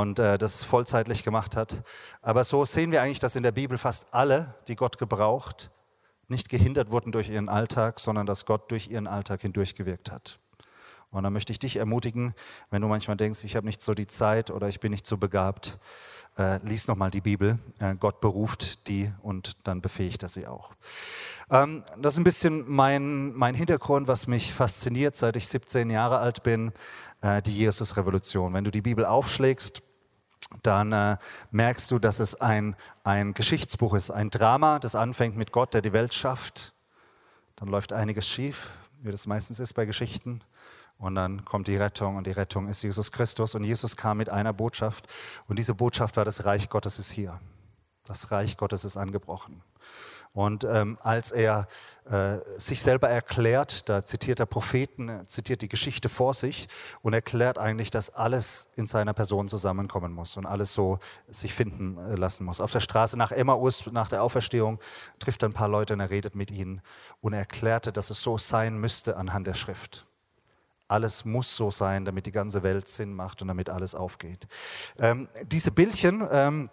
und 0.00 0.18
äh, 0.18 0.38
das 0.38 0.64
vollzeitlich 0.64 1.24
gemacht 1.24 1.56
hat. 1.56 1.82
Aber 2.22 2.44
so 2.44 2.64
sehen 2.64 2.90
wir 2.92 3.02
eigentlich, 3.02 3.20
dass 3.20 3.36
in 3.36 3.42
der 3.42 3.52
Bibel 3.52 3.78
fast 3.78 4.12
alle, 4.12 4.54
die 4.68 4.76
Gott 4.76 4.98
gebraucht, 4.98 5.70
nicht 6.28 6.48
gehindert 6.48 6.90
wurden 6.90 7.12
durch 7.12 7.28
ihren 7.30 7.48
Alltag, 7.48 8.00
sondern 8.00 8.26
dass 8.26 8.46
Gott 8.46 8.70
durch 8.70 8.90
ihren 8.90 9.06
Alltag 9.06 9.42
hindurchgewirkt 9.42 10.10
hat. 10.10 10.38
Und 11.10 11.22
da 11.22 11.30
möchte 11.30 11.52
ich 11.52 11.58
dich 11.58 11.76
ermutigen, 11.76 12.34
wenn 12.70 12.82
du 12.82 12.88
manchmal 12.88 13.16
denkst, 13.16 13.44
ich 13.44 13.54
habe 13.54 13.66
nicht 13.66 13.82
so 13.82 13.94
die 13.94 14.08
Zeit 14.08 14.50
oder 14.50 14.68
ich 14.68 14.80
bin 14.80 14.90
nicht 14.90 15.06
so 15.06 15.16
begabt, 15.16 15.78
äh, 16.36 16.58
lies 16.66 16.88
nochmal 16.88 17.12
die 17.12 17.20
Bibel. 17.20 17.58
Äh, 17.78 17.94
Gott 17.94 18.20
beruft 18.20 18.88
die 18.88 19.12
und 19.22 19.56
dann 19.62 19.80
befähigt 19.80 20.24
er 20.24 20.28
sie 20.28 20.48
auch. 20.48 20.72
Ähm, 21.50 21.84
das 22.00 22.14
ist 22.14 22.18
ein 22.18 22.24
bisschen 22.24 22.64
mein, 22.68 23.32
mein 23.34 23.54
Hintergrund, 23.54 24.08
was 24.08 24.26
mich 24.26 24.52
fasziniert, 24.52 25.14
seit 25.14 25.36
ich 25.36 25.48
17 25.48 25.90
Jahre 25.90 26.18
alt 26.18 26.42
bin. 26.42 26.72
Äh, 27.24 27.40
die 27.40 27.56
Jesus-Revolution. 27.56 28.52
Wenn 28.52 28.64
du 28.64 28.70
die 28.70 28.82
Bibel 28.82 29.06
aufschlägst, 29.06 29.82
dann 30.62 30.92
äh, 30.92 31.16
merkst 31.52 31.90
du, 31.90 31.98
dass 31.98 32.20
es 32.20 32.38
ein, 32.38 32.76
ein 33.02 33.32
Geschichtsbuch 33.32 33.94
ist, 33.94 34.10
ein 34.10 34.28
Drama, 34.28 34.78
das 34.78 34.94
anfängt 34.94 35.34
mit 35.34 35.50
Gott, 35.50 35.72
der 35.72 35.80
die 35.80 35.94
Welt 35.94 36.12
schafft. 36.12 36.74
Dann 37.56 37.68
läuft 37.68 37.94
einiges 37.94 38.28
schief, 38.28 38.68
wie 39.00 39.10
das 39.10 39.26
meistens 39.26 39.58
ist 39.58 39.72
bei 39.72 39.86
Geschichten. 39.86 40.42
Und 40.98 41.14
dann 41.14 41.46
kommt 41.46 41.66
die 41.66 41.78
Rettung 41.78 42.16
und 42.16 42.26
die 42.26 42.32
Rettung 42.32 42.68
ist 42.68 42.82
Jesus 42.82 43.10
Christus. 43.10 43.54
Und 43.54 43.64
Jesus 43.64 43.96
kam 43.96 44.18
mit 44.18 44.28
einer 44.28 44.52
Botschaft 44.52 45.08
und 45.48 45.58
diese 45.58 45.74
Botschaft 45.74 46.18
war, 46.18 46.26
das 46.26 46.44
Reich 46.44 46.68
Gottes 46.68 46.98
ist 46.98 47.10
hier. 47.10 47.40
Das 48.04 48.30
Reich 48.32 48.58
Gottes 48.58 48.84
ist 48.84 48.98
angebrochen. 48.98 49.62
Und 50.34 50.64
ähm, 50.64 50.98
als 51.00 51.30
er 51.30 51.68
äh, 52.10 52.38
sich 52.58 52.82
selber 52.82 53.08
erklärt, 53.08 53.88
da 53.88 54.04
zitiert 54.04 54.40
er 54.40 54.46
Propheten, 54.46 55.22
zitiert 55.26 55.62
die 55.62 55.68
Geschichte 55.68 56.08
vor 56.08 56.34
sich 56.34 56.68
und 57.02 57.14
erklärt 57.14 57.56
eigentlich, 57.56 57.92
dass 57.92 58.10
alles 58.10 58.68
in 58.74 58.86
seiner 58.86 59.14
Person 59.14 59.48
zusammenkommen 59.48 60.12
muss 60.12 60.36
und 60.36 60.44
alles 60.44 60.74
so 60.74 60.98
sich 61.28 61.54
finden 61.54 61.98
äh, 61.98 62.16
lassen 62.16 62.44
muss. 62.44 62.60
Auf 62.60 62.72
der 62.72 62.80
Straße 62.80 63.16
nach 63.16 63.30
Emmaus, 63.30 63.86
nach 63.92 64.08
der 64.08 64.24
Auferstehung, 64.24 64.80
trifft 65.20 65.44
er 65.44 65.50
ein 65.50 65.54
paar 65.54 65.68
Leute 65.68 65.94
und 65.94 66.00
er 66.00 66.10
redet 66.10 66.34
mit 66.34 66.50
ihnen 66.50 66.82
und 67.20 67.32
er 67.32 67.38
erklärte, 67.38 67.92
dass 67.92 68.10
es 68.10 68.20
so 68.20 68.36
sein 68.36 68.76
müsste 68.76 69.16
anhand 69.16 69.46
der 69.46 69.54
Schrift. 69.54 70.08
Alles 70.88 71.24
muss 71.24 71.54
so 71.54 71.70
sein, 71.70 72.04
damit 72.04 72.26
die 72.26 72.32
ganze 72.32 72.64
Welt 72.64 72.88
Sinn 72.88 73.14
macht 73.14 73.40
und 73.40 73.48
damit 73.48 73.70
alles 73.70 73.94
aufgeht. 73.94 74.48
Ähm, 74.98 75.28
diese 75.46 75.70
Bildchen, 75.70 76.26
ähm, 76.30 76.70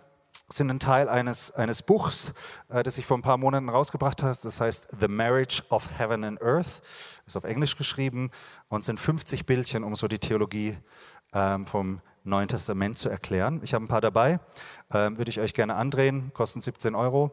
sind 0.50 0.69
ein 0.69 0.80
Teil 0.80 1.10
eines, 1.10 1.51
eines 1.51 1.81
Buchs, 1.81 2.33
äh, 2.69 2.83
das 2.83 2.98
ich 2.98 3.06
vor 3.06 3.18
ein 3.18 3.22
paar 3.22 3.38
Monaten 3.38 3.69
rausgebracht 3.69 4.24
habe. 4.24 4.36
Das 4.42 4.62
heißt 4.62 4.89
The 5.00 5.07
Marriage 5.07 5.63
of 5.69 5.88
Heaven 5.98 6.24
and 6.24 6.42
Earth. 6.42 6.81
Ist 7.25 7.38
auf 7.38 7.44
Englisch 7.44 7.78
geschrieben 7.78 8.31
und 8.69 8.83
sind 8.83 9.00
50 9.00 9.45
Bildchen, 9.45 9.83
um 9.83 9.95
so 9.95 10.07
die 10.07 10.19
Theologie 10.19 10.78
ähm, 11.33 11.66
vom 11.66 12.01
Neuen 12.24 12.48
Testament 12.48 12.98
zu 12.98 13.10
erklären. 13.10 13.62
Ich 13.63 13.74
habe 13.74 13.86
ein 13.86 13.88
paar 13.88 14.01
dabei, 14.01 14.39
ähm, 14.94 15.18
würde 15.18 15.30
ich 15.30 15.39
euch 15.39 15.54
gerne 15.54 15.75
andrehen, 15.75 16.31
kosten 16.33 16.62
17 16.62 16.94
Euro. 16.94 17.31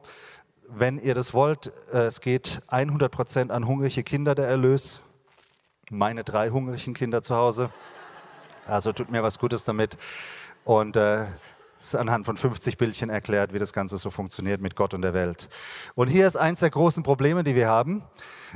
Wenn 0.66 0.98
ihr 0.98 1.14
das 1.14 1.34
wollt, 1.34 1.72
äh, 1.92 2.06
es 2.06 2.20
geht 2.20 2.62
100 2.68 3.10
Prozent 3.10 3.50
an 3.50 3.66
hungrige 3.66 4.02
Kinder 4.02 4.34
der 4.34 4.48
Erlös. 4.48 5.00
Meine 5.90 6.24
drei 6.24 6.50
hungrigen 6.50 6.94
Kinder 6.94 7.22
zu 7.22 7.34
Hause. 7.34 7.70
Also 8.66 8.92
tut 8.92 9.10
mir 9.10 9.22
was 9.22 9.38
Gutes 9.38 9.64
damit. 9.64 9.98
Und 10.64 10.96
äh, 10.96 11.24
ist 11.80 11.94
anhand 11.94 12.26
von 12.26 12.36
50 12.36 12.76
Bildchen 12.76 13.10
erklärt, 13.10 13.52
wie 13.52 13.58
das 13.58 13.72
Ganze 13.72 13.98
so 13.98 14.10
funktioniert 14.10 14.60
mit 14.60 14.76
Gott 14.76 14.94
und 14.94 15.02
der 15.02 15.14
Welt. 15.14 15.48
Und 15.94 16.08
hier 16.08 16.26
ist 16.26 16.36
eins 16.36 16.60
der 16.60 16.70
großen 16.70 17.02
Probleme, 17.02 17.44
die 17.44 17.54
wir 17.54 17.68
haben. 17.68 18.02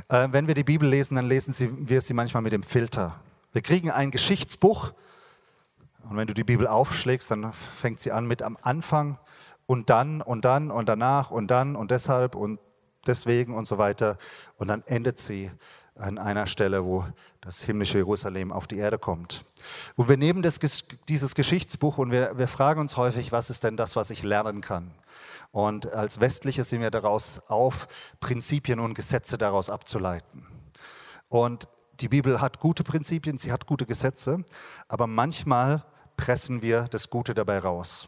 Äh, 0.09 0.29
wenn 0.31 0.47
wir 0.47 0.55
die 0.55 0.63
Bibel 0.63 0.87
lesen, 0.87 1.15
dann 1.15 1.27
lesen 1.27 1.53
wir 1.87 2.01
sie 2.01 2.13
manchmal 2.13 2.43
mit 2.43 2.53
dem 2.53 2.63
Filter. 2.63 3.19
Wir 3.53 3.61
kriegen 3.61 3.91
ein 3.91 4.11
Geschichtsbuch 4.11 4.93
und 6.09 6.17
wenn 6.17 6.27
du 6.27 6.33
die 6.33 6.43
Bibel 6.43 6.67
aufschlägst, 6.67 7.31
dann 7.31 7.53
fängt 7.53 7.99
sie 7.99 8.11
an 8.11 8.25
mit 8.27 8.41
am 8.41 8.57
Anfang 8.61 9.17
und 9.65 9.89
dann 9.89 10.21
und 10.21 10.43
dann 10.43 10.69
und 10.71 10.89
danach 10.89 11.31
und 11.31 11.47
dann 11.47 11.75
und 11.75 11.91
deshalb 11.91 12.35
und 12.35 12.59
deswegen 13.07 13.55
und 13.55 13.65
so 13.65 13.77
weiter. 13.77 14.17
Und 14.57 14.67
dann 14.67 14.83
endet 14.85 15.19
sie 15.19 15.51
an 15.95 16.17
einer 16.17 16.47
Stelle, 16.47 16.83
wo 16.83 17.05
das 17.43 17.61
himmlische 17.61 17.97
Jerusalem 17.97 18.51
auf 18.53 18.67
die 18.67 18.77
Erde 18.77 18.97
kommt. 18.97 19.45
Und 19.95 20.07
wir 20.07 20.17
nehmen 20.17 20.41
das, 20.41 20.59
dieses 21.09 21.35
Geschichtsbuch 21.35 21.97
und 21.97 22.11
wir, 22.11 22.37
wir 22.37 22.47
fragen 22.47 22.79
uns 22.79 22.95
häufig, 22.95 23.31
was 23.31 23.49
ist 23.49 23.63
denn 23.65 23.75
das, 23.75 23.95
was 23.95 24.09
ich 24.09 24.23
lernen 24.23 24.61
kann? 24.61 24.91
Und 25.51 25.91
als 25.91 26.19
Westliche 26.19 26.63
sind 26.63 26.81
wir 26.81 26.89
daraus 26.89 27.41
auf, 27.47 27.87
Prinzipien 28.19 28.79
und 28.79 28.93
Gesetze 28.93 29.37
daraus 29.37 29.69
abzuleiten. 29.69 30.47
Und 31.27 31.67
die 31.99 32.07
Bibel 32.07 32.39
hat 32.39 32.59
gute 32.59 32.83
Prinzipien, 32.83 33.37
sie 33.37 33.51
hat 33.51 33.67
gute 33.67 33.85
Gesetze, 33.85 34.43
aber 34.87 35.05
manchmal 35.05 35.83
pressen 36.15 36.61
wir 36.61 36.83
das 36.83 37.09
Gute 37.09 37.33
dabei 37.33 37.59
raus. 37.59 38.07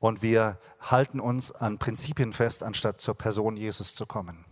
Und 0.00 0.20
wir 0.20 0.58
halten 0.80 1.20
uns 1.20 1.52
an 1.52 1.78
Prinzipien 1.78 2.32
fest, 2.32 2.62
anstatt 2.62 3.00
zur 3.00 3.14
Person 3.14 3.56
Jesus 3.56 3.94
zu 3.94 4.04
kommen. 4.04 4.44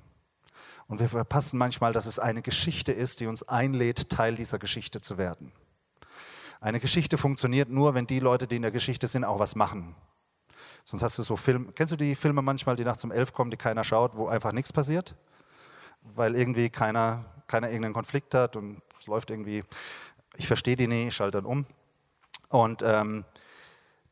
Und 0.88 1.00
wir 1.00 1.08
verpassen 1.08 1.58
manchmal, 1.58 1.92
dass 1.92 2.06
es 2.06 2.18
eine 2.18 2.42
Geschichte 2.42 2.92
ist, 2.92 3.20
die 3.20 3.26
uns 3.26 3.42
einlädt, 3.42 4.08
Teil 4.08 4.36
dieser 4.36 4.58
Geschichte 4.58 5.00
zu 5.00 5.18
werden. 5.18 5.52
Eine 6.60 6.80
Geschichte 6.80 7.18
funktioniert 7.18 7.68
nur, 7.68 7.94
wenn 7.94 8.06
die 8.06 8.20
Leute, 8.20 8.46
die 8.46 8.56
in 8.56 8.62
der 8.62 8.70
Geschichte 8.70 9.08
sind, 9.08 9.24
auch 9.24 9.38
was 9.38 9.56
machen. 9.56 9.94
Sonst 10.84 11.02
hast 11.02 11.18
du 11.18 11.22
so 11.24 11.36
Filme, 11.36 11.72
kennst 11.72 11.92
du 11.92 11.96
die 11.96 12.14
Filme 12.14 12.42
manchmal, 12.42 12.76
die 12.76 12.84
nachts 12.84 13.02
um 13.02 13.10
elf 13.10 13.32
kommen, 13.32 13.50
die 13.50 13.56
keiner 13.56 13.82
schaut, 13.82 14.16
wo 14.16 14.28
einfach 14.28 14.52
nichts 14.52 14.72
passiert? 14.72 15.16
Weil 16.02 16.36
irgendwie 16.36 16.70
keiner, 16.70 17.24
keiner 17.48 17.68
irgendeinen 17.68 17.94
Konflikt 17.94 18.34
hat 18.34 18.54
und 18.54 18.80
es 18.98 19.06
läuft 19.08 19.30
irgendwie, 19.30 19.64
ich 20.36 20.46
verstehe 20.46 20.76
die 20.76 20.86
nicht, 20.86 21.08
ich 21.08 21.14
schalte 21.16 21.38
dann 21.38 21.46
um. 21.46 21.66
Und 22.48 22.82
ähm, 22.84 23.24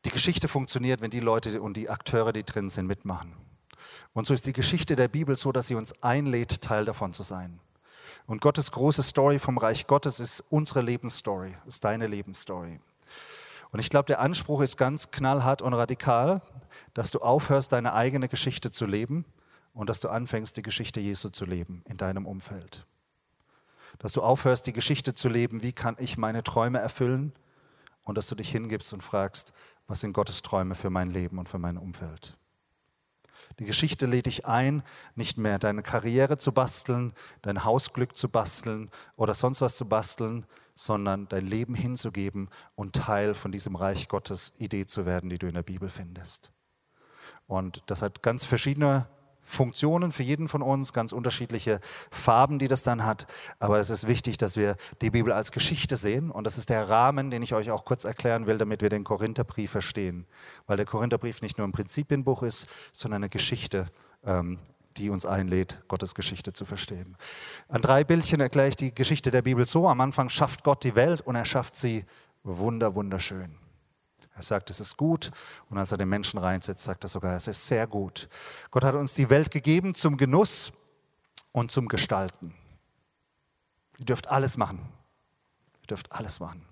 die 0.03 0.09
Geschichte 0.09 0.49
funktioniert, 0.49 0.99
wenn 0.99 1.11
die 1.11 1.21
Leute 1.21 1.61
und 1.61 1.77
die 1.77 1.89
Akteure, 1.89 2.33
die 2.33 2.43
drin 2.43 2.69
sind, 2.69 2.87
mitmachen. 2.87 3.44
Und 4.15 4.25
so 4.25 4.33
ist 4.33 4.45
die 4.45 4.53
Geschichte 4.53 4.95
der 4.95 5.09
Bibel 5.09 5.35
so, 5.35 5.51
dass 5.51 5.67
sie 5.67 5.75
uns 5.75 6.01
einlädt, 6.01 6.61
Teil 6.61 6.85
davon 6.85 7.11
zu 7.11 7.21
sein. 7.21 7.59
Und 8.27 8.39
Gottes 8.39 8.71
große 8.71 9.03
Story 9.03 9.39
vom 9.39 9.57
Reich 9.57 9.87
Gottes 9.87 10.21
ist 10.21 10.39
unsere 10.49 10.81
Lebensstory, 10.81 11.53
ist 11.67 11.83
deine 11.83 12.07
Lebensstory. 12.07 12.79
Und 13.71 13.79
ich 13.79 13.89
glaube, 13.89 14.05
der 14.05 14.21
Anspruch 14.21 14.61
ist 14.61 14.77
ganz 14.77 15.11
knallhart 15.11 15.61
und 15.61 15.73
radikal, 15.73 16.41
dass 16.93 17.11
du 17.11 17.19
aufhörst, 17.19 17.73
deine 17.73 17.93
eigene 17.93 18.29
Geschichte 18.29 18.71
zu 18.71 18.85
leben 18.85 19.25
und 19.73 19.89
dass 19.89 19.99
du 19.99 20.07
anfängst, 20.07 20.55
die 20.55 20.61
Geschichte 20.61 21.01
Jesu 21.01 21.27
zu 21.27 21.43
leben 21.43 21.83
in 21.85 21.97
deinem 21.97 22.25
Umfeld. 22.25 22.85
Dass 23.99 24.13
du 24.13 24.21
aufhörst, 24.21 24.65
die 24.65 24.73
Geschichte 24.73 25.13
zu 25.13 25.27
leben, 25.27 25.61
wie 25.61 25.73
kann 25.73 25.97
ich 25.99 26.17
meine 26.17 26.41
Träume 26.41 26.79
erfüllen 26.79 27.33
und 28.05 28.17
dass 28.17 28.29
du 28.29 28.35
dich 28.35 28.49
hingibst 28.49 28.93
und 28.93 29.03
fragst, 29.03 29.51
was 29.87 29.99
sind 29.99 30.13
Gottes 30.13 30.41
Träume 30.41 30.75
für 30.75 30.89
mein 30.89 31.09
Leben 31.09 31.37
und 31.37 31.49
für 31.49 31.59
mein 31.59 31.77
Umfeld. 31.77 32.37
Die 33.59 33.65
Geschichte 33.65 34.05
lädt 34.05 34.25
dich 34.25 34.45
ein, 34.45 34.83
nicht 35.15 35.37
mehr 35.37 35.59
deine 35.59 35.81
Karriere 35.81 36.37
zu 36.37 36.51
basteln, 36.51 37.13
dein 37.41 37.63
Hausglück 37.63 38.15
zu 38.15 38.29
basteln 38.29 38.89
oder 39.15 39.33
sonst 39.33 39.61
was 39.61 39.77
zu 39.77 39.85
basteln, 39.85 40.45
sondern 40.73 41.27
dein 41.29 41.47
Leben 41.47 41.73
hinzugeben 41.73 42.49
und 42.75 42.95
Teil 42.95 43.33
von 43.33 43.51
diesem 43.51 43.75
Reich 43.75 44.09
Gottes 44.09 44.53
Idee 44.57 44.85
zu 44.85 45.05
werden, 45.05 45.29
die 45.29 45.37
du 45.37 45.47
in 45.47 45.53
der 45.53 45.63
Bibel 45.63 45.89
findest. 45.89 46.51
Und 47.47 47.81
das 47.85 48.01
hat 48.01 48.21
ganz 48.23 48.43
verschiedene 48.43 49.07
Funktionen 49.45 50.11
für 50.11 50.23
jeden 50.23 50.47
von 50.47 50.61
uns, 50.61 50.91
ganz 50.91 51.11
unterschiedliche 51.11 51.79
Farben, 52.11 52.59
die 52.59 52.67
das 52.67 52.83
dann 52.83 53.05
hat. 53.05 53.27
Aber 53.59 53.79
es 53.79 53.89
ist 53.89 54.07
wichtig, 54.07 54.37
dass 54.37 54.57
wir 54.57 54.75
die 55.01 55.11
Bibel 55.11 55.31
als 55.31 55.51
Geschichte 55.51 55.95
sehen. 55.95 56.31
Und 56.31 56.45
das 56.45 56.57
ist 56.57 56.69
der 56.69 56.89
Rahmen, 56.89 57.29
den 57.29 57.43
ich 57.43 57.53
euch 57.53 57.71
auch 57.71 57.85
kurz 57.85 58.03
erklären 58.03 58.47
will, 58.47 58.57
damit 58.57 58.81
wir 58.81 58.89
den 58.89 59.03
Korintherbrief 59.03 59.71
verstehen. 59.71 60.25
Weil 60.65 60.77
der 60.77 60.85
Korintherbrief 60.85 61.41
nicht 61.41 61.57
nur 61.57 61.67
ein 61.67 61.71
Prinzipienbuch 61.71 62.43
ist, 62.43 62.67
sondern 62.91 63.23
eine 63.23 63.29
Geschichte, 63.29 63.87
ähm, 64.25 64.57
die 64.97 65.09
uns 65.09 65.25
einlädt, 65.25 65.83
Gottes 65.87 66.15
Geschichte 66.15 66.51
zu 66.51 66.65
verstehen. 66.65 67.15
An 67.67 67.81
drei 67.81 68.03
Bildchen 68.03 68.39
erkläre 68.39 68.69
ich 68.69 68.77
die 68.77 68.95
Geschichte 68.95 69.29
der 69.29 69.43
Bibel 69.43 69.65
so. 69.67 69.87
Am 69.87 70.01
Anfang 70.01 70.29
schafft 70.29 70.63
Gott 70.63 70.83
die 70.83 70.95
Welt 70.95 71.21
und 71.21 71.35
er 71.35 71.45
schafft 71.45 71.75
sie 71.75 72.05
wunder, 72.43 72.95
wunderschön. 72.95 73.57
Er 74.35 74.43
sagt, 74.43 74.69
es 74.69 74.81
ist 74.81 74.97
gut 74.97 75.31
und 75.69 75.77
als 75.77 75.91
er 75.91 75.97
den 75.97 76.09
Menschen 76.09 76.37
reinsetzt, 76.37 76.83
sagt 76.83 77.03
er 77.05 77.09
sogar, 77.09 77.35
es 77.35 77.47
ist 77.47 77.65
sehr 77.65 77.87
gut. 77.87 78.27
Gott 78.69 78.83
hat 78.83 78.95
uns 78.95 79.13
die 79.13 79.29
Welt 79.29 79.49
gegeben 79.49 79.95
zum 79.95 80.17
Genuss 80.17 80.73
und 81.53 81.71
zum 81.71 81.87
Gestalten. 81.87 82.53
Ihr 83.97 84.05
dürft 84.05 84.27
alles 84.27 84.57
machen. 84.57 84.79
Ihr 85.81 85.87
dürft 85.87 86.11
alles 86.11 86.41
machen. 86.41 86.65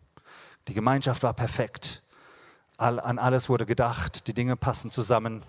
Die 0.68 0.74
Gemeinschaft 0.74 1.24
war 1.24 1.34
perfekt. 1.34 2.04
an 2.76 3.18
alles 3.18 3.48
wurde 3.48 3.66
gedacht. 3.66 4.28
Die 4.28 4.34
Dinge 4.34 4.58
passen 4.58 4.92
zusammen. 4.92 5.46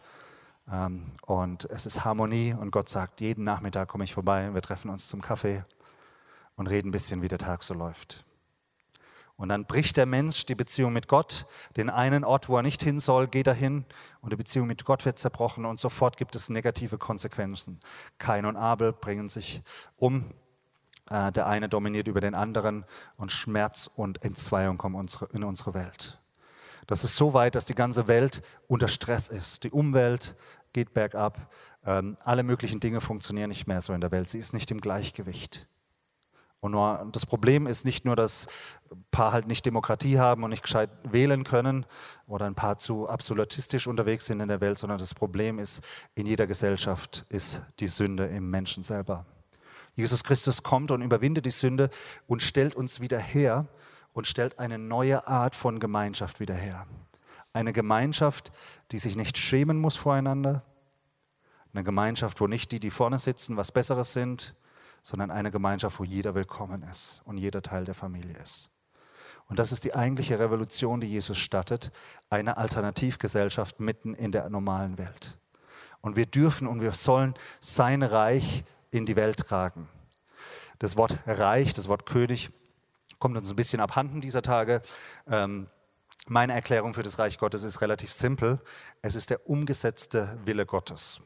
Ähm, 0.71 1.13
und 1.23 1.65
es 1.67 1.85
ist 1.85 2.05
Harmonie 2.05 2.55
und 2.55 2.71
Gott 2.71 2.89
sagt, 2.89 3.21
jeden 3.21 3.45
Nachmittag 3.45 3.89
komme 3.89 4.05
ich 4.05 4.15
vorbei 4.15 4.55
wir 4.55 4.63
treffen 4.63 4.89
uns 4.89 5.09
zum 5.09 5.21
Kaffee 5.21 5.63
und 6.57 6.69
reden 6.69 6.89
ein 6.89 6.93
bisschen, 6.93 7.23
wie 7.23 7.29
der 7.29 7.39
Tag 7.39 7.63
so 7.63 7.75
läuft. 7.75 8.25
Und 9.37 9.49
dann 9.49 9.67
bricht 9.67 9.97
der 9.97 10.07
Mensch 10.07 10.47
die 10.47 10.55
Beziehung 10.55 10.93
mit 10.93 11.09
Gott, 11.09 11.47
den 11.77 11.91
einen 11.91 12.23
Ort, 12.23 12.49
wo 12.49 12.57
er 12.57 12.63
nicht 12.63 12.83
hin 12.85 13.01
soll, 13.01 13.27
geht 13.27 13.49
er 13.49 13.55
hin 13.55 13.85
und 14.21 14.33
die 14.33 14.37
Beziehung 14.37 14.69
mit 14.69 14.85
Gott 14.85 15.05
wird 15.05 15.19
zerbrochen 15.19 15.65
und 15.65 15.81
sofort 15.81 16.17
gibt 16.17 16.37
es 16.37 16.51
negative 16.51 16.99
Konsequenzen. 16.99 17.81
Kain 18.19 18.47
und 18.47 18.57
Abel 18.57 18.93
bringen 18.93 19.29
sich 19.29 19.63
um, 19.97 20.33
äh, 21.11 21.33
der 21.33 21.49
eine 21.49 21.69
dominiert 21.69 22.07
über 22.07 22.21
den 22.21 22.37
anderen 22.37 22.85
und 23.17 23.33
Schmerz 23.33 23.91
und 23.97 24.23
Entzweiung 24.23 24.79
kommen 24.79 25.09
in 25.33 25.43
unsere 25.43 25.75
Welt. 25.75 26.21
Das 26.87 27.03
ist 27.03 27.17
so 27.17 27.35
weit, 27.35 27.57
dass 27.57 27.65
die 27.65 27.75
ganze 27.75 28.07
Welt 28.07 28.43
unter 28.69 28.89
Stress 28.89 29.29
ist. 29.29 29.65
Die 29.65 29.71
Umwelt 29.71 30.37
geht 30.73 30.95
bergab. 30.95 31.51
Ähm, 31.85 32.17
alle 32.23 32.43
möglichen 32.43 32.79
Dinge 32.79 33.01
funktionieren 33.01 33.49
nicht 33.49 33.67
mehr 33.67 33.81
so 33.81 33.95
in 33.95 34.01
der 34.01 34.13
Welt. 34.13 34.29
Sie 34.29 34.39
ist 34.39 34.53
nicht 34.53 34.71
im 34.71 34.81
Gleichgewicht. 34.81 35.67
Und 36.65 36.71
nur, 36.71 37.07
das 37.13 37.27
Problem 37.27 37.67
ist 37.67 37.85
nicht 37.85 38.07
nur, 38.07 38.17
dass 38.17 38.47
ein 38.91 39.05
paar 39.11 39.33
halt 39.33 39.47
nicht 39.47 39.67
Demokratie 39.67 40.19
haben 40.19 40.45
und 40.45 40.49
nicht 40.49 40.63
gescheit 40.63 40.89
wählen 41.03 41.45
können 41.45 41.85
oder 42.27 42.47
ein 42.47 42.55
paar 42.55 42.79
zu 42.79 43.07
absolutistisch 43.07 43.87
unterwegs 43.87 44.25
sind 44.25 44.41
in 44.41 44.49
der 44.49 44.63
Welt, 44.63 44.79
sondern 44.79 44.97
das 44.97 45.13
Problem 45.13 45.59
ist, 45.59 45.83
in 46.15 46.25
jeder 46.25 46.47
Gesellschaft 46.47 47.27
ist 47.29 47.61
die 47.81 47.87
Sünde 47.87 48.25
im 48.29 48.49
Menschen 48.49 48.83
selber. 48.83 49.27
Jesus 49.93 50.25
Christus 50.25 50.63
kommt 50.63 50.91
und 50.91 51.03
überwindet 51.03 51.45
die 51.45 51.51
Sünde 51.51 51.91
und 52.27 52.41
stellt 52.41 52.75
uns 52.75 52.99
wieder 52.99 53.19
her 53.19 53.67
und 54.15 54.27
stellt 54.27 54.59
eine 54.59 54.79
neue 54.79 55.29
Art 55.29 55.55
von 55.55 55.81
Gemeinschaft 55.81 56.41
wieder 56.41 56.55
her. 56.55 56.87
Eine 57.53 57.75
Gemeinschaft, 57.75 58.53
die 58.91 58.99
sich 58.99 59.17
nicht 59.17 59.37
schämen 59.37 59.79
muss 59.79 59.97
voreinander. 59.97 60.63
Eine 61.75 61.85
Gemeinschaft, 61.85 62.41
wo 62.41 62.47
nicht 62.47 62.73
die, 62.73 62.81
die 62.81 62.91
vorne 62.91 63.19
sitzen, 63.19 63.59
was 63.59 63.71
Besseres 63.71 64.15
sind, 64.15 64.55
sondern 65.05 65.31
eine 65.31 65.51
Gemeinschaft, 65.51 66.01
wo 66.01 66.05
jeder 66.05 66.35
willkommen 66.35 66.83
ist 66.83 67.21
und 67.27 67.37
jeder 67.37 67.61
Teil 67.61 67.85
der 67.85 67.95
Familie 67.95 68.37
ist. 68.43 68.71
Und 69.49 69.59
das 69.59 69.71
ist 69.71 69.85
die 69.85 69.95
eigentliche 69.95 70.39
Revolution, 70.39 71.03
die 71.03 71.07
Jesus 71.07 71.37
stattet, 71.37 71.93
eine 72.31 72.57
Alternativgesellschaft 72.57 73.81
mitten 73.81 74.15
in 74.15 74.33
der 74.33 74.49
normalen 74.49 74.97
Welt. 74.97 75.39
Und 76.01 76.17
wir 76.17 76.25
dürfen 76.25 76.67
und 76.67 76.81
wir 76.81 76.93
sollen 76.93 77.35
sein 77.61 78.03
Reich 78.03 78.65
in 78.91 79.05
die 79.05 79.15
Welt 79.15 79.37
tragen. 79.37 79.89
Das 80.79 80.97
Wort 80.97 81.19
Reich, 81.27 81.75
das 81.75 81.87
Wort 81.89 82.07
König 82.07 82.51
kommt 83.19 83.37
uns 83.37 83.51
ein 83.51 83.57
bisschen 83.57 83.81
abhanden 83.81 84.23
dieser 84.23 84.43
Tage. 84.43 84.81
Ähm, 85.29 85.67
meine 86.27 86.55
Erklärung 86.55 86.95
für 86.95 87.03
das 87.03 87.19
Reich 87.19 87.39
Gottes 87.39 87.63
ist 87.63 87.83
relativ 87.83 88.11
simpel. 88.11 88.59
Es 89.03 89.15
ist 89.15 89.29
der 89.29 89.47
umgesetzte 89.51 90.39
Wille 90.47 90.65
Gottes. 90.65 91.21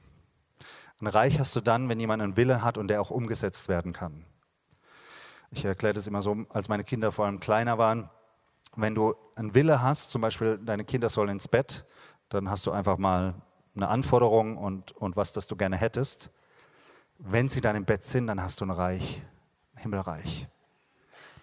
Ein 1.00 1.06
Reich 1.06 1.38
hast 1.38 1.54
du 1.54 1.60
dann, 1.60 1.88
wenn 1.88 2.00
jemand 2.00 2.22
einen 2.22 2.36
Wille 2.36 2.62
hat 2.62 2.76
und 2.76 2.88
der 2.88 3.00
auch 3.00 3.10
umgesetzt 3.10 3.68
werden 3.68 3.92
kann. 3.92 4.24
Ich 5.50 5.64
erkläre 5.64 5.94
das 5.94 6.06
immer 6.06 6.22
so, 6.22 6.44
als 6.50 6.68
meine 6.68 6.84
Kinder 6.84 7.12
vor 7.12 7.26
allem 7.26 7.40
kleiner 7.40 7.78
waren. 7.78 8.10
Wenn 8.74 8.94
du 8.94 9.14
einen 9.36 9.54
Wille 9.54 9.80
hast, 9.80 10.10
zum 10.10 10.20
Beispiel 10.20 10.58
deine 10.58 10.84
Kinder 10.84 11.08
sollen 11.08 11.30
ins 11.30 11.48
Bett, 11.48 11.86
dann 12.28 12.50
hast 12.50 12.66
du 12.66 12.72
einfach 12.72 12.98
mal 12.98 13.34
eine 13.76 13.88
Anforderung 13.88 14.56
und, 14.56 14.92
und 14.92 15.16
was, 15.16 15.32
das 15.32 15.46
du 15.46 15.56
gerne 15.56 15.76
hättest. 15.76 16.30
Wenn 17.18 17.48
sie 17.48 17.60
dann 17.60 17.76
im 17.76 17.84
Bett 17.84 18.04
sind, 18.04 18.26
dann 18.26 18.42
hast 18.42 18.60
du 18.60 18.66
ein 18.66 18.70
Reich, 18.70 19.22
ein 19.74 19.82
Himmelreich. 19.82 20.48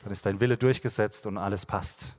Dann 0.04 0.12
ist 0.12 0.26
dein 0.26 0.40
Wille 0.40 0.58
durchgesetzt 0.58 1.28
und 1.28 1.38
alles 1.38 1.66
passt. 1.66 2.16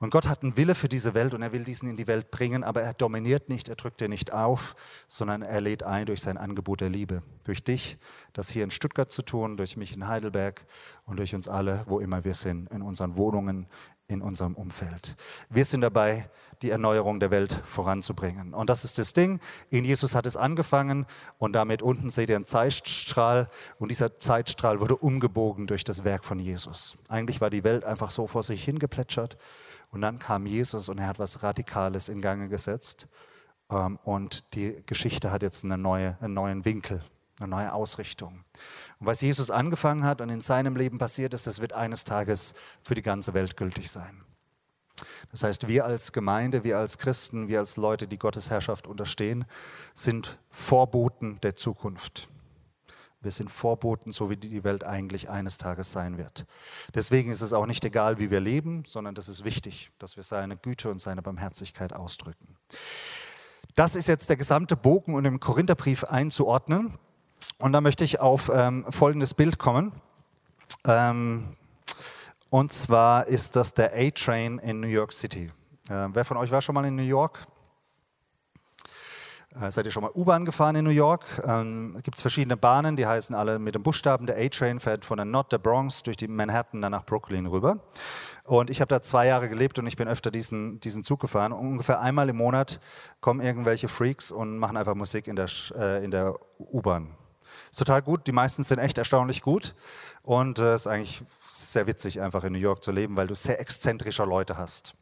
Und 0.00 0.08
Gott 0.08 0.28
hat 0.28 0.42
einen 0.42 0.56
Wille 0.56 0.74
für 0.74 0.88
diese 0.88 1.12
Welt 1.12 1.34
und 1.34 1.42
er 1.42 1.52
will 1.52 1.62
diesen 1.62 1.90
in 1.90 1.96
die 1.96 2.06
Welt 2.06 2.30
bringen, 2.30 2.64
aber 2.64 2.80
er 2.80 2.94
dominiert 2.94 3.50
nicht, 3.50 3.68
er 3.68 3.76
drückt 3.76 4.00
dir 4.00 4.08
nicht 4.08 4.32
auf, 4.32 4.74
sondern 5.08 5.42
er 5.42 5.60
lädt 5.60 5.82
ein 5.82 6.06
durch 6.06 6.22
sein 6.22 6.38
Angebot 6.38 6.80
der 6.80 6.88
Liebe. 6.88 7.22
Durch 7.44 7.62
dich, 7.62 7.98
das 8.32 8.48
hier 8.48 8.64
in 8.64 8.70
Stuttgart 8.70 9.12
zu 9.12 9.20
tun, 9.20 9.58
durch 9.58 9.76
mich 9.76 9.94
in 9.94 10.08
Heidelberg 10.08 10.64
und 11.04 11.18
durch 11.18 11.34
uns 11.34 11.48
alle, 11.48 11.84
wo 11.86 12.00
immer 12.00 12.24
wir 12.24 12.32
sind, 12.32 12.70
in 12.70 12.80
unseren 12.80 13.16
Wohnungen, 13.16 13.66
in 14.08 14.22
unserem 14.22 14.54
Umfeld. 14.54 15.16
Wir 15.50 15.66
sind 15.66 15.82
dabei, 15.82 16.30
die 16.62 16.70
Erneuerung 16.70 17.20
der 17.20 17.30
Welt 17.30 17.52
voranzubringen. 17.52 18.54
Und 18.54 18.70
das 18.70 18.84
ist 18.84 18.98
das 18.98 19.12
Ding. 19.12 19.38
In 19.68 19.84
Jesus 19.84 20.14
hat 20.14 20.26
es 20.26 20.36
angefangen 20.36 21.04
und 21.36 21.52
damit 21.52 21.82
unten 21.82 22.08
seht 22.08 22.30
ihr 22.30 22.36
einen 22.36 22.46
Zeitstrahl 22.46 23.50
und 23.78 23.90
dieser 23.90 24.18
Zeitstrahl 24.18 24.80
wurde 24.80 24.96
umgebogen 24.96 25.66
durch 25.66 25.84
das 25.84 26.04
Werk 26.04 26.24
von 26.24 26.38
Jesus. 26.38 26.96
Eigentlich 27.08 27.42
war 27.42 27.50
die 27.50 27.64
Welt 27.64 27.84
einfach 27.84 28.10
so 28.10 28.26
vor 28.26 28.42
sich 28.42 28.64
hingeplätschert 28.64 29.36
und 29.90 30.00
dann 30.00 30.18
kam 30.18 30.46
Jesus 30.46 30.88
und 30.88 30.98
er 30.98 31.08
hat 31.08 31.18
was 31.18 31.42
Radikales 31.42 32.08
in 32.08 32.20
Gange 32.20 32.48
gesetzt 32.48 33.08
ähm, 33.70 33.98
und 34.04 34.54
die 34.54 34.82
Geschichte 34.86 35.30
hat 35.30 35.42
jetzt 35.42 35.64
eine 35.64 35.78
neue, 35.78 36.16
einen 36.20 36.34
neuen 36.34 36.64
Winkel, 36.64 37.02
eine 37.38 37.48
neue 37.48 37.72
Ausrichtung. 37.72 38.44
Und 38.98 39.06
was 39.06 39.20
Jesus 39.20 39.50
angefangen 39.50 40.04
hat 40.04 40.20
und 40.20 40.28
in 40.28 40.40
seinem 40.40 40.76
Leben 40.76 40.98
passiert 40.98 41.34
ist, 41.34 41.46
das 41.46 41.60
wird 41.60 41.72
eines 41.72 42.04
Tages 42.04 42.54
für 42.82 42.94
die 42.94 43.02
ganze 43.02 43.34
Welt 43.34 43.56
gültig 43.56 43.90
sein. 43.90 44.24
Das 45.32 45.42
heißt, 45.42 45.66
wir 45.68 45.84
als 45.84 46.12
Gemeinde, 46.12 46.64
wir 46.64 46.78
als 46.78 46.98
Christen, 46.98 47.48
wir 47.48 47.60
als 47.60 47.76
Leute, 47.76 48.06
die 48.06 48.18
Gottes 48.18 48.50
Herrschaft 48.50 48.86
unterstehen, 48.86 49.44
sind 49.94 50.38
Vorboten 50.50 51.40
der 51.40 51.56
Zukunft. 51.56 52.28
Wir 53.22 53.30
sind 53.30 53.50
Vorboten, 53.50 54.12
so 54.12 54.30
wie 54.30 54.36
die 54.36 54.64
Welt 54.64 54.84
eigentlich 54.84 55.28
eines 55.28 55.58
Tages 55.58 55.92
sein 55.92 56.16
wird. 56.16 56.46
Deswegen 56.94 57.30
ist 57.30 57.42
es 57.42 57.52
auch 57.52 57.66
nicht 57.66 57.84
egal, 57.84 58.18
wie 58.18 58.30
wir 58.30 58.40
leben, 58.40 58.84
sondern 58.86 59.14
das 59.14 59.28
ist 59.28 59.44
wichtig, 59.44 59.90
dass 59.98 60.16
wir 60.16 60.24
seine 60.24 60.56
Güte 60.56 60.90
und 60.90 61.00
seine 61.00 61.20
Barmherzigkeit 61.20 61.92
ausdrücken. 61.92 62.56
Das 63.74 63.94
ist 63.94 64.08
jetzt 64.08 64.30
der 64.30 64.36
gesamte 64.36 64.74
Bogen, 64.74 65.14
um 65.14 65.24
im 65.24 65.38
Korintherbrief 65.38 66.04
einzuordnen. 66.04 66.98
Und 67.58 67.72
da 67.72 67.80
möchte 67.80 68.04
ich 68.04 68.20
auf 68.20 68.50
ähm, 68.52 68.86
folgendes 68.90 69.34
Bild 69.34 69.58
kommen. 69.58 69.92
Ähm, 70.84 71.56
und 72.48 72.72
zwar 72.72 73.26
ist 73.26 73.54
das 73.54 73.74
der 73.74 73.92
A-Train 73.94 74.58
in 74.58 74.80
New 74.80 74.88
York 74.88 75.12
City. 75.12 75.52
Äh, 75.88 76.08
wer 76.12 76.24
von 76.24 76.36
euch 76.36 76.50
war 76.50 76.62
schon 76.62 76.74
mal 76.74 76.84
in 76.84 76.96
New 76.96 77.02
York? 77.02 77.46
Äh, 79.58 79.70
seid 79.72 79.84
ihr 79.84 79.90
schon 79.90 80.04
mal 80.04 80.12
U-Bahn 80.14 80.44
gefahren 80.44 80.76
in 80.76 80.84
New 80.84 80.90
York? 80.90 81.24
Ähm, 81.44 81.98
Gibt 82.04 82.16
es 82.16 82.22
verschiedene 82.22 82.56
Bahnen, 82.56 82.94
die 82.94 83.06
heißen 83.06 83.34
alle 83.34 83.58
mit 83.58 83.74
dem 83.74 83.82
Buchstaben. 83.82 84.26
Der 84.26 84.36
A-Train 84.36 84.78
fährt 84.78 85.04
von 85.04 85.16
der 85.16 85.24
Nord 85.24 85.50
der 85.50 85.58
Bronx 85.58 86.04
durch 86.04 86.16
die 86.16 86.28
Manhattan 86.28 86.80
dann 86.80 86.92
nach 86.92 87.04
Brooklyn 87.04 87.46
rüber. 87.46 87.80
Und 88.44 88.70
ich 88.70 88.80
habe 88.80 88.88
da 88.88 89.02
zwei 89.02 89.26
Jahre 89.26 89.48
gelebt 89.48 89.78
und 89.78 89.86
ich 89.88 89.96
bin 89.96 90.06
öfter 90.06 90.30
diesen, 90.30 90.78
diesen 90.80 91.02
Zug 91.02 91.20
gefahren. 91.20 91.52
Und 91.52 91.66
ungefähr 91.66 92.00
einmal 92.00 92.28
im 92.28 92.36
Monat 92.36 92.80
kommen 93.20 93.40
irgendwelche 93.40 93.88
Freaks 93.88 94.30
und 94.30 94.56
machen 94.56 94.76
einfach 94.76 94.94
Musik 94.94 95.26
in 95.26 95.34
der, 95.34 95.48
äh, 95.74 96.08
der 96.08 96.34
U-Bahn. 96.58 97.16
Ist 97.72 97.78
total 97.78 98.02
gut. 98.02 98.28
Die 98.28 98.32
meisten 98.32 98.62
sind 98.62 98.78
echt 98.78 98.98
erstaunlich 98.98 99.42
gut. 99.42 99.74
Und 100.22 100.60
es 100.60 100.64
äh, 100.64 100.74
ist 100.76 100.86
eigentlich 100.86 101.24
sehr 101.52 101.88
witzig, 101.88 102.20
einfach 102.20 102.44
in 102.44 102.52
New 102.52 102.58
York 102.58 102.84
zu 102.84 102.92
leben, 102.92 103.16
weil 103.16 103.26
du 103.26 103.34
sehr 103.34 103.60
exzentrische 103.60 104.24
Leute 104.24 104.56
hast. 104.56 104.94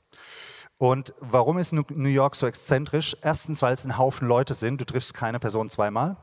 Und 0.79 1.13
warum 1.21 1.59
ist 1.59 1.73
New 1.73 2.09
York 2.09 2.37
so 2.37 2.47
exzentrisch? 2.47 3.17
Erstens, 3.21 3.63
weil 3.63 3.75
es 3.75 3.85
ein 3.85 3.99
Haufen 3.99 4.29
Leute 4.29 4.55
sind. 4.55 4.81
Du 4.81 4.85
triffst 4.85 5.13
keine 5.13 5.41
Person 5.41 5.69
zweimal. 5.69 6.17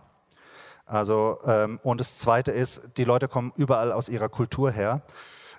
Also, 0.85 1.39
ähm, 1.45 1.79
und 1.83 1.99
das 1.99 2.17
Zweite 2.17 2.51
ist, 2.51 2.91
die 2.97 3.03
Leute 3.03 3.27
kommen 3.27 3.51
überall 3.57 3.91
aus 3.91 4.07
ihrer 4.07 4.29
Kultur 4.29 4.71
her. 4.71 5.01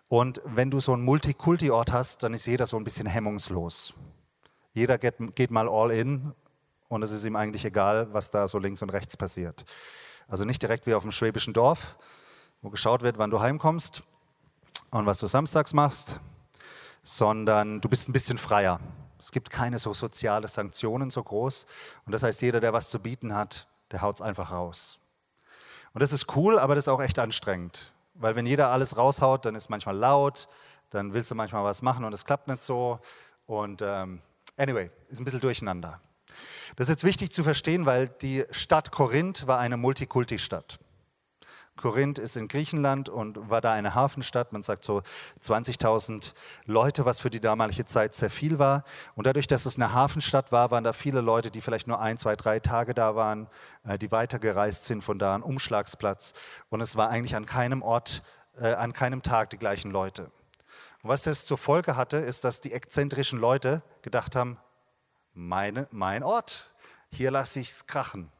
Und 0.09 0.41
wenn 0.45 0.71
du 0.71 0.81
so 0.81 0.93
einen 0.93 1.05
Multikulti-Ort 1.05 1.93
hast, 1.93 2.23
dann 2.23 2.33
ist 2.33 2.47
jeder 2.47 2.67
so 2.67 2.76
ein 2.76 2.85
bisschen 2.85 3.07
hemmungslos. 3.07 3.93
Jeder 4.73 4.99
geht, 4.99 5.17
geht 5.35 5.50
mal 5.50 5.69
all 5.69 5.91
in 5.91 6.33
und 6.88 7.03
es 7.03 7.11
ist 7.11 7.25
ihm 7.25 7.35
eigentlich 7.35 7.65
egal, 7.65 8.12
was 8.12 8.31
da 8.31 8.47
so 8.47 8.59
links 8.59 8.83
und 8.83 8.91
rechts 8.91 9.17
passiert. 9.17 9.65
Also 10.29 10.45
nicht 10.45 10.62
direkt 10.62 10.87
wie 10.87 10.95
auf 10.95 11.03
dem 11.03 11.12
schwäbischen 11.12 11.53
Dorf, 11.53 11.97
wo 12.62 12.71
geschaut 12.71 13.03
wird, 13.03 13.19
wann 13.19 13.31
du 13.31 13.41
heimkommst 13.41 14.05
und 14.91 15.07
was 15.07 15.19
du 15.19 15.26
samstags 15.26 15.73
machst, 15.73 16.21
sondern 17.07 17.81
du 17.81 17.89
bist 17.89 18.09
ein 18.09 18.13
bisschen 18.13 18.37
freier. 18.37 18.81
Es 19.17 19.31
gibt 19.31 19.49
keine 19.49 19.79
so 19.79 19.93
soziale 19.93 20.49
Sanktionen 20.49 21.11
so 21.13 21.23
groß. 21.23 21.65
Und 22.05 22.11
das 22.11 22.25
heißt, 22.25 22.43
jeder, 22.43 22.59
der 22.59 22.73
was 22.73 22.91
zu 22.91 22.99
bieten 22.99 23.33
hat, 23.33 23.69
der 23.93 24.03
haut 24.03 24.17
es 24.17 24.23
einfach 24.23 24.51
raus. 24.51 24.99
Und 25.95 26.03
das 26.03 26.13
ist 26.13 26.35
cool, 26.35 26.59
aber 26.59 26.75
das 26.75 26.87
ist 26.87 26.89
auch 26.89 27.01
echt 27.01 27.21
anstrengend. 27.21 27.93
Weil 28.15 28.35
wenn 28.35 28.45
jeder 28.45 28.71
alles 28.71 28.97
raushaut, 28.97 29.47
dann 29.47 29.55
ist 29.55 29.71
manchmal 29.71 29.97
laut, 29.97 30.49
dann 30.91 31.13
willst 31.15 31.31
du 31.31 31.37
manchmal 31.37 31.63
was 31.63 31.81
machen 31.81 32.05
und 32.05 32.13
es 32.13 32.25
klappt 32.25 32.49
nicht 32.49 32.63
so. 32.63 32.99
Und 33.47 33.83
ähm, 33.83 34.21
anyway, 34.57 34.91
ist 35.09 35.21
ein 35.21 35.25
bisschen 35.25 35.41
durcheinander. 35.41 36.01
Das 36.75 36.89
ist 36.89 36.95
jetzt 36.95 37.05
wichtig 37.05 37.31
zu 37.31 37.45
verstehen, 37.45 37.87
weil 37.87 38.09
die 38.09 38.45
Stadt 38.51 38.91
Korinth 38.91 39.47
war 39.47 39.61
eine 39.61 39.77
Multikulti-Stadt. 39.77 40.81
Korinth 41.76 42.18
ist 42.18 42.37
in 42.37 42.49
Griechenland 42.49 43.09
und 43.09 43.50
war 43.50 43.61
da 43.61 43.73
eine 43.73 43.95
Hafenstadt. 43.95 44.52
Man 44.52 44.62
sagt 44.62 44.85
so 44.85 45.02
20.000 45.42 46.33
Leute, 46.64 47.04
was 47.04 47.21
für 47.21 47.30
die 47.30 47.40
damalige 47.40 47.85
Zeit 47.85 48.14
sehr 48.14 48.30
viel 48.30 48.59
war. 48.59 48.85
Und 49.14 49.26
dadurch, 49.26 49.47
dass 49.47 49.66
es 49.66 49.76
eine 49.76 49.92
Hafenstadt 49.92 50.52
war, 50.52 50.71
waren 50.71 50.85
da 50.85 50.92
viele 50.92 51.21
Leute, 51.21 51.50
die 51.50 51.61
vielleicht 51.61 51.87
nur 51.87 52.00
ein, 52.00 52.16
zwei, 52.18 52.35
drei 52.35 52.61
Tage 52.61 52.95
da 52.95 53.14
waren, 53.14 53.49
äh, 53.85 53.99
die 53.99 54.11
weitergereist 54.11 54.85
sind 54.85 55.04
von 55.04 55.18
da, 55.18 55.35
an 55.35 55.42
Umschlagsplatz. 55.42 56.33
Und 56.71 56.80
es 56.80 56.97
war 56.97 57.11
eigentlich 57.11 57.37
an 57.37 57.47
keinem 57.47 57.83
Ort, 57.83 58.23
äh, 58.59 58.73
an 58.73 58.92
keinem 58.92 59.23
Tag 59.23 59.50
die 59.50 59.59
gleichen 59.59 59.90
Leute. 59.90 60.30
Und 61.02 61.11
was 61.11 61.23
das 61.23 61.45
zur 61.45 61.59
Folge 61.59 61.97
hatte, 61.97 62.16
ist, 62.16 62.45
dass 62.45 62.61
die 62.61 62.73
exzentrischen 62.73 63.38
Leute 63.38 63.83
gedacht 64.02 64.35
haben, 64.35 64.59
meine, 65.35 65.87
mein 65.90 66.23
Ort, 66.23 66.75
hier 67.11 67.30
lasse 67.30 67.61
ich 67.61 67.68
es 67.68 67.87
krachen. 67.87 68.33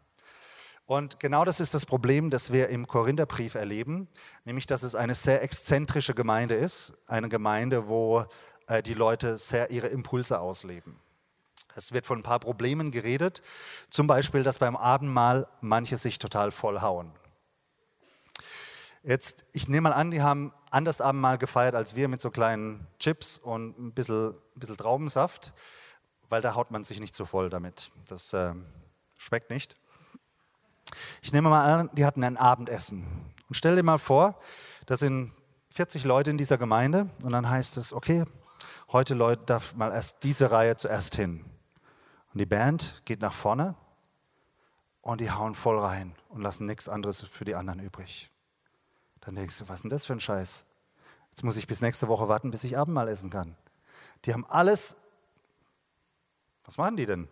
Und 0.86 1.18
genau 1.18 1.44
das 1.44 1.58
ist 1.58 1.74
das 1.74 1.84
Problem, 1.84 2.30
das 2.30 2.52
wir 2.52 2.68
im 2.68 2.86
Korintherbrief 2.86 3.56
erleben, 3.56 4.06
nämlich 4.44 4.66
dass 4.66 4.84
es 4.84 4.94
eine 4.94 5.16
sehr 5.16 5.42
exzentrische 5.42 6.14
Gemeinde 6.14 6.54
ist, 6.54 6.92
eine 7.08 7.28
Gemeinde, 7.28 7.88
wo 7.88 8.24
äh, 8.68 8.82
die 8.82 8.94
Leute 8.94 9.36
sehr 9.36 9.72
ihre 9.72 9.88
Impulse 9.88 10.38
ausleben. 10.38 11.00
Es 11.74 11.92
wird 11.92 12.06
von 12.06 12.20
ein 12.20 12.22
paar 12.22 12.38
Problemen 12.38 12.92
geredet, 12.92 13.42
zum 13.90 14.06
Beispiel, 14.06 14.44
dass 14.44 14.60
beim 14.60 14.76
Abendmahl 14.76 15.48
manche 15.60 15.96
sich 15.96 16.20
total 16.20 16.52
vollhauen. 16.52 17.12
Jetzt, 19.02 19.44
ich 19.52 19.68
nehme 19.68 19.90
mal 19.90 19.94
an, 19.94 20.10
die 20.12 20.22
haben 20.22 20.52
anders 20.70 21.00
Abendmahl 21.00 21.36
gefeiert 21.36 21.74
als 21.74 21.96
wir 21.96 22.08
mit 22.08 22.20
so 22.20 22.30
kleinen 22.30 22.86
Chips 22.98 23.38
und 23.38 23.78
ein 23.78 23.92
bisschen, 23.92 24.30
ein 24.30 24.60
bisschen 24.60 24.76
Traubensaft, 24.76 25.52
weil 26.28 26.42
da 26.42 26.54
haut 26.54 26.70
man 26.70 26.84
sich 26.84 27.00
nicht 27.00 27.14
so 27.14 27.24
voll 27.24 27.50
damit. 27.50 27.90
Das 28.08 28.32
äh, 28.32 28.54
schmeckt 29.16 29.50
nicht. 29.50 29.76
Ich 31.22 31.32
nehme 31.32 31.48
mal 31.48 31.80
an, 31.80 31.90
die 31.92 32.04
hatten 32.04 32.24
ein 32.24 32.36
Abendessen. 32.36 33.06
Und 33.48 33.54
stell 33.54 33.76
dir 33.76 33.82
mal 33.82 33.98
vor, 33.98 34.38
da 34.86 34.96
sind 34.96 35.32
40 35.70 36.04
Leute 36.04 36.30
in 36.30 36.38
dieser 36.38 36.58
Gemeinde 36.58 37.10
und 37.22 37.32
dann 37.32 37.48
heißt 37.48 37.76
es, 37.76 37.92
okay, 37.92 38.24
heute 38.92 39.14
Leute 39.14 39.44
darf 39.44 39.74
mal 39.74 39.92
erst 39.92 40.22
diese 40.24 40.50
Reihe 40.50 40.76
zuerst 40.76 41.16
hin. 41.16 41.44
Und 42.32 42.38
die 42.38 42.46
Band 42.46 43.02
geht 43.04 43.20
nach 43.20 43.32
vorne 43.32 43.74
und 45.02 45.20
die 45.20 45.30
hauen 45.30 45.54
voll 45.54 45.78
rein 45.78 46.14
und 46.28 46.42
lassen 46.42 46.66
nichts 46.66 46.88
anderes 46.88 47.20
für 47.22 47.44
die 47.44 47.54
anderen 47.54 47.80
übrig. 47.80 48.30
Dann 49.20 49.34
denkst 49.34 49.58
du, 49.58 49.68
was 49.68 49.76
ist 49.76 49.82
denn 49.82 49.90
das 49.90 50.06
für 50.06 50.12
ein 50.12 50.20
Scheiß? 50.20 50.64
Jetzt 51.30 51.42
muss 51.42 51.56
ich 51.56 51.66
bis 51.66 51.82
nächste 51.82 52.08
Woche 52.08 52.28
warten, 52.28 52.50
bis 52.50 52.64
ich 52.64 52.78
Abendmahl 52.78 53.08
essen 53.08 53.30
kann. 53.30 53.56
Die 54.24 54.32
haben 54.32 54.46
alles. 54.46 54.96
Was 56.64 56.78
machen 56.78 56.96
die 56.96 57.06
denn? 57.06 57.28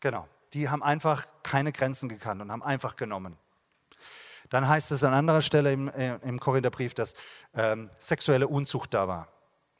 Genau 0.00 0.28
die 0.56 0.70
haben 0.70 0.82
einfach 0.82 1.26
keine 1.42 1.70
Grenzen 1.70 2.08
gekannt 2.08 2.40
und 2.40 2.50
haben 2.50 2.62
einfach 2.62 2.96
genommen. 2.96 3.36
Dann 4.48 4.66
heißt 4.66 4.90
es 4.90 5.04
an 5.04 5.12
anderer 5.12 5.42
Stelle 5.42 5.70
im, 5.70 5.88
äh, 5.88 6.16
im 6.22 6.40
Korintherbrief, 6.40 6.94
dass 6.94 7.14
ähm, 7.54 7.90
sexuelle 7.98 8.48
Unzucht 8.48 8.94
da 8.94 9.06
war. 9.06 9.28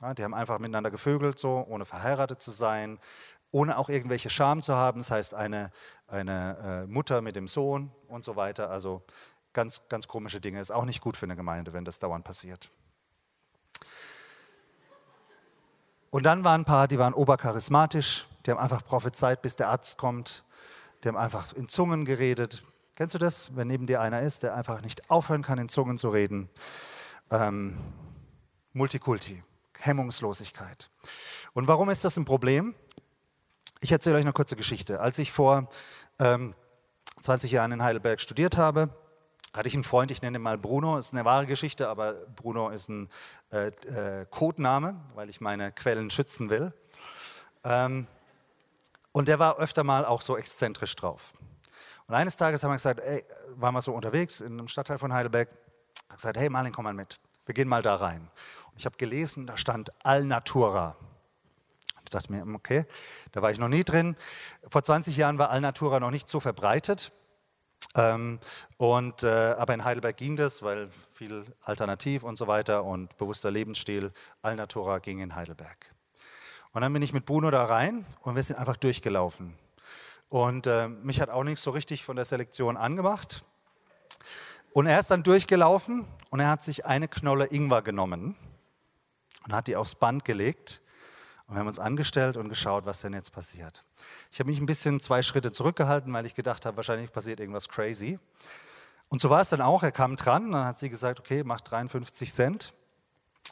Ja, 0.02 0.12
die 0.12 0.22
haben 0.22 0.34
einfach 0.34 0.58
miteinander 0.58 0.90
gevögelt, 0.90 1.38
so, 1.38 1.64
ohne 1.66 1.86
verheiratet 1.86 2.42
zu 2.42 2.50
sein, 2.50 2.98
ohne 3.52 3.78
auch 3.78 3.88
irgendwelche 3.88 4.28
Scham 4.28 4.60
zu 4.60 4.74
haben. 4.74 4.98
Das 4.98 5.10
heißt, 5.10 5.32
eine, 5.32 5.70
eine 6.08 6.84
äh, 6.84 6.92
Mutter 6.92 7.22
mit 7.22 7.36
dem 7.36 7.48
Sohn 7.48 7.90
und 8.08 8.24
so 8.24 8.36
weiter. 8.36 8.68
Also 8.68 9.02
ganz, 9.54 9.88
ganz 9.88 10.06
komische 10.06 10.42
Dinge. 10.42 10.60
Ist 10.60 10.72
auch 10.72 10.84
nicht 10.84 11.00
gut 11.00 11.16
für 11.16 11.24
eine 11.24 11.36
Gemeinde, 11.36 11.72
wenn 11.72 11.86
das 11.86 11.98
dauernd 12.00 12.24
passiert. 12.24 12.70
Und 16.10 16.24
dann 16.24 16.44
waren 16.44 16.62
ein 16.62 16.64
paar, 16.66 16.86
die 16.86 16.98
waren 16.98 17.14
obercharismatisch, 17.14 18.26
die 18.44 18.50
haben 18.50 18.58
einfach 18.58 18.84
prophezeit, 18.84 19.40
bis 19.40 19.56
der 19.56 19.68
Arzt 19.68 19.96
kommt. 19.96 20.44
Die 21.06 21.08
haben 21.08 21.16
einfach 21.18 21.52
in 21.52 21.68
Zungen 21.68 22.04
geredet. 22.04 22.64
Kennst 22.96 23.14
du 23.14 23.18
das, 23.20 23.54
wenn 23.54 23.68
neben 23.68 23.86
dir 23.86 24.00
einer 24.00 24.22
ist, 24.22 24.42
der 24.42 24.56
einfach 24.56 24.82
nicht 24.82 25.08
aufhören 25.08 25.42
kann, 25.42 25.56
in 25.56 25.68
Zungen 25.68 25.98
zu 25.98 26.08
reden? 26.08 26.50
Ähm, 27.30 27.76
Multikulti, 28.72 29.40
Hemmungslosigkeit. 29.78 30.90
Und 31.52 31.68
warum 31.68 31.90
ist 31.90 32.04
das 32.04 32.16
ein 32.16 32.24
Problem? 32.24 32.74
Ich 33.78 33.92
erzähle 33.92 34.16
euch 34.16 34.24
eine 34.24 34.32
kurze 34.32 34.56
Geschichte. 34.56 34.98
Als 34.98 35.18
ich 35.18 35.30
vor 35.30 35.68
ähm, 36.18 36.56
20 37.22 37.52
Jahren 37.52 37.70
in 37.70 37.84
Heidelberg 37.84 38.20
studiert 38.20 38.56
habe, 38.56 38.88
hatte 39.54 39.68
ich 39.68 39.74
einen 39.74 39.84
Freund, 39.84 40.10
ich 40.10 40.22
nenne 40.22 40.38
ihn 40.38 40.42
mal 40.42 40.58
Bruno, 40.58 40.98
ist 40.98 41.12
eine 41.12 41.24
wahre 41.24 41.46
Geschichte, 41.46 41.88
aber 41.88 42.14
Bruno 42.34 42.70
ist 42.70 42.88
ein 42.88 43.08
äh, 43.52 43.68
äh, 43.68 44.26
Codename, 44.28 45.00
weil 45.14 45.30
ich 45.30 45.40
meine 45.40 45.70
Quellen 45.70 46.10
schützen 46.10 46.50
will. 46.50 46.72
Ähm, 47.62 48.08
und 49.16 49.28
der 49.28 49.38
war 49.38 49.56
öfter 49.56 49.82
mal 49.82 50.04
auch 50.04 50.20
so 50.20 50.36
exzentrisch 50.36 50.94
drauf. 50.94 51.32
Und 52.06 52.14
eines 52.14 52.36
Tages 52.36 52.62
haben 52.62 52.72
wir 52.72 52.76
gesagt, 52.76 53.00
ey, 53.00 53.24
waren 53.54 53.72
wir 53.72 53.80
so 53.80 53.94
unterwegs 53.94 54.42
in 54.42 54.52
einem 54.52 54.68
Stadtteil 54.68 54.98
von 54.98 55.10
Heidelberg, 55.10 55.48
haben 56.10 56.16
gesagt, 56.16 56.36
hey 56.36 56.50
Marlin, 56.50 56.70
komm 56.70 56.84
mal 56.84 56.92
mit, 56.92 57.18
wir 57.46 57.54
gehen 57.54 57.66
mal 57.66 57.80
da 57.80 57.94
rein. 57.94 58.28
Und 58.72 58.76
ich 58.76 58.84
habe 58.84 58.98
gelesen, 58.98 59.46
da 59.46 59.56
stand 59.56 59.90
Alnatura. 60.04 60.96
Ich 62.04 62.10
dachte 62.10 62.30
mir, 62.30 62.46
okay, 62.54 62.84
da 63.32 63.40
war 63.40 63.50
ich 63.50 63.58
noch 63.58 63.68
nie 63.68 63.84
drin. 63.84 64.16
Vor 64.68 64.82
20 64.82 65.16
Jahren 65.16 65.38
war 65.38 65.48
Alnatura 65.48 65.98
noch 65.98 66.10
nicht 66.10 66.28
so 66.28 66.38
verbreitet. 66.38 67.10
Ähm, 67.94 68.38
und, 68.76 69.22
äh, 69.22 69.54
aber 69.56 69.72
in 69.72 69.82
Heidelberg 69.82 70.18
ging 70.18 70.36
das, 70.36 70.62
weil 70.62 70.90
viel 71.14 71.46
Alternativ 71.62 72.22
und 72.22 72.36
so 72.36 72.48
weiter 72.48 72.84
und 72.84 73.16
bewusster 73.16 73.50
Lebensstil. 73.50 74.12
Alnatura 74.42 74.98
ging 74.98 75.20
in 75.20 75.34
Heidelberg. 75.34 75.95
Und 76.76 76.82
dann 76.82 76.92
bin 76.92 77.00
ich 77.00 77.14
mit 77.14 77.24
Bruno 77.24 77.50
da 77.50 77.64
rein 77.64 78.04
und 78.20 78.36
wir 78.36 78.42
sind 78.42 78.58
einfach 78.58 78.76
durchgelaufen. 78.76 79.54
Und 80.28 80.66
äh, 80.66 80.88
mich 80.88 81.22
hat 81.22 81.30
auch 81.30 81.42
nichts 81.42 81.62
so 81.62 81.70
richtig 81.70 82.04
von 82.04 82.16
der 82.16 82.26
Selektion 82.26 82.76
angemacht. 82.76 83.46
Und 84.74 84.86
er 84.86 85.00
ist 85.00 85.10
dann 85.10 85.22
durchgelaufen 85.22 86.04
und 86.28 86.40
er 86.40 86.50
hat 86.50 86.62
sich 86.62 86.84
eine 86.84 87.08
Knolle 87.08 87.46
Ingwer 87.46 87.80
genommen 87.80 88.36
und 89.46 89.54
hat 89.54 89.68
die 89.68 89.76
aufs 89.76 89.94
Band 89.94 90.26
gelegt. 90.26 90.82
Und 91.46 91.54
wir 91.54 91.60
haben 91.60 91.66
uns 91.66 91.78
angestellt 91.78 92.36
und 92.36 92.50
geschaut, 92.50 92.84
was 92.84 93.00
denn 93.00 93.14
jetzt 93.14 93.32
passiert. 93.32 93.82
Ich 94.30 94.38
habe 94.38 94.50
mich 94.50 94.60
ein 94.60 94.66
bisschen 94.66 95.00
zwei 95.00 95.22
Schritte 95.22 95.52
zurückgehalten, 95.52 96.12
weil 96.12 96.26
ich 96.26 96.34
gedacht 96.34 96.66
habe, 96.66 96.76
wahrscheinlich 96.76 97.10
passiert 97.10 97.40
irgendwas 97.40 97.70
crazy. 97.70 98.18
Und 99.08 99.22
so 99.22 99.30
war 99.30 99.40
es 99.40 99.48
dann 99.48 99.62
auch. 99.62 99.82
Er 99.82 99.92
kam 99.92 100.16
dran, 100.16 100.52
dann 100.52 100.66
hat 100.66 100.78
sie 100.78 100.90
gesagt, 100.90 101.20
okay, 101.20 101.42
mach 101.42 101.62
53 101.62 102.34
Cent. 102.34 102.74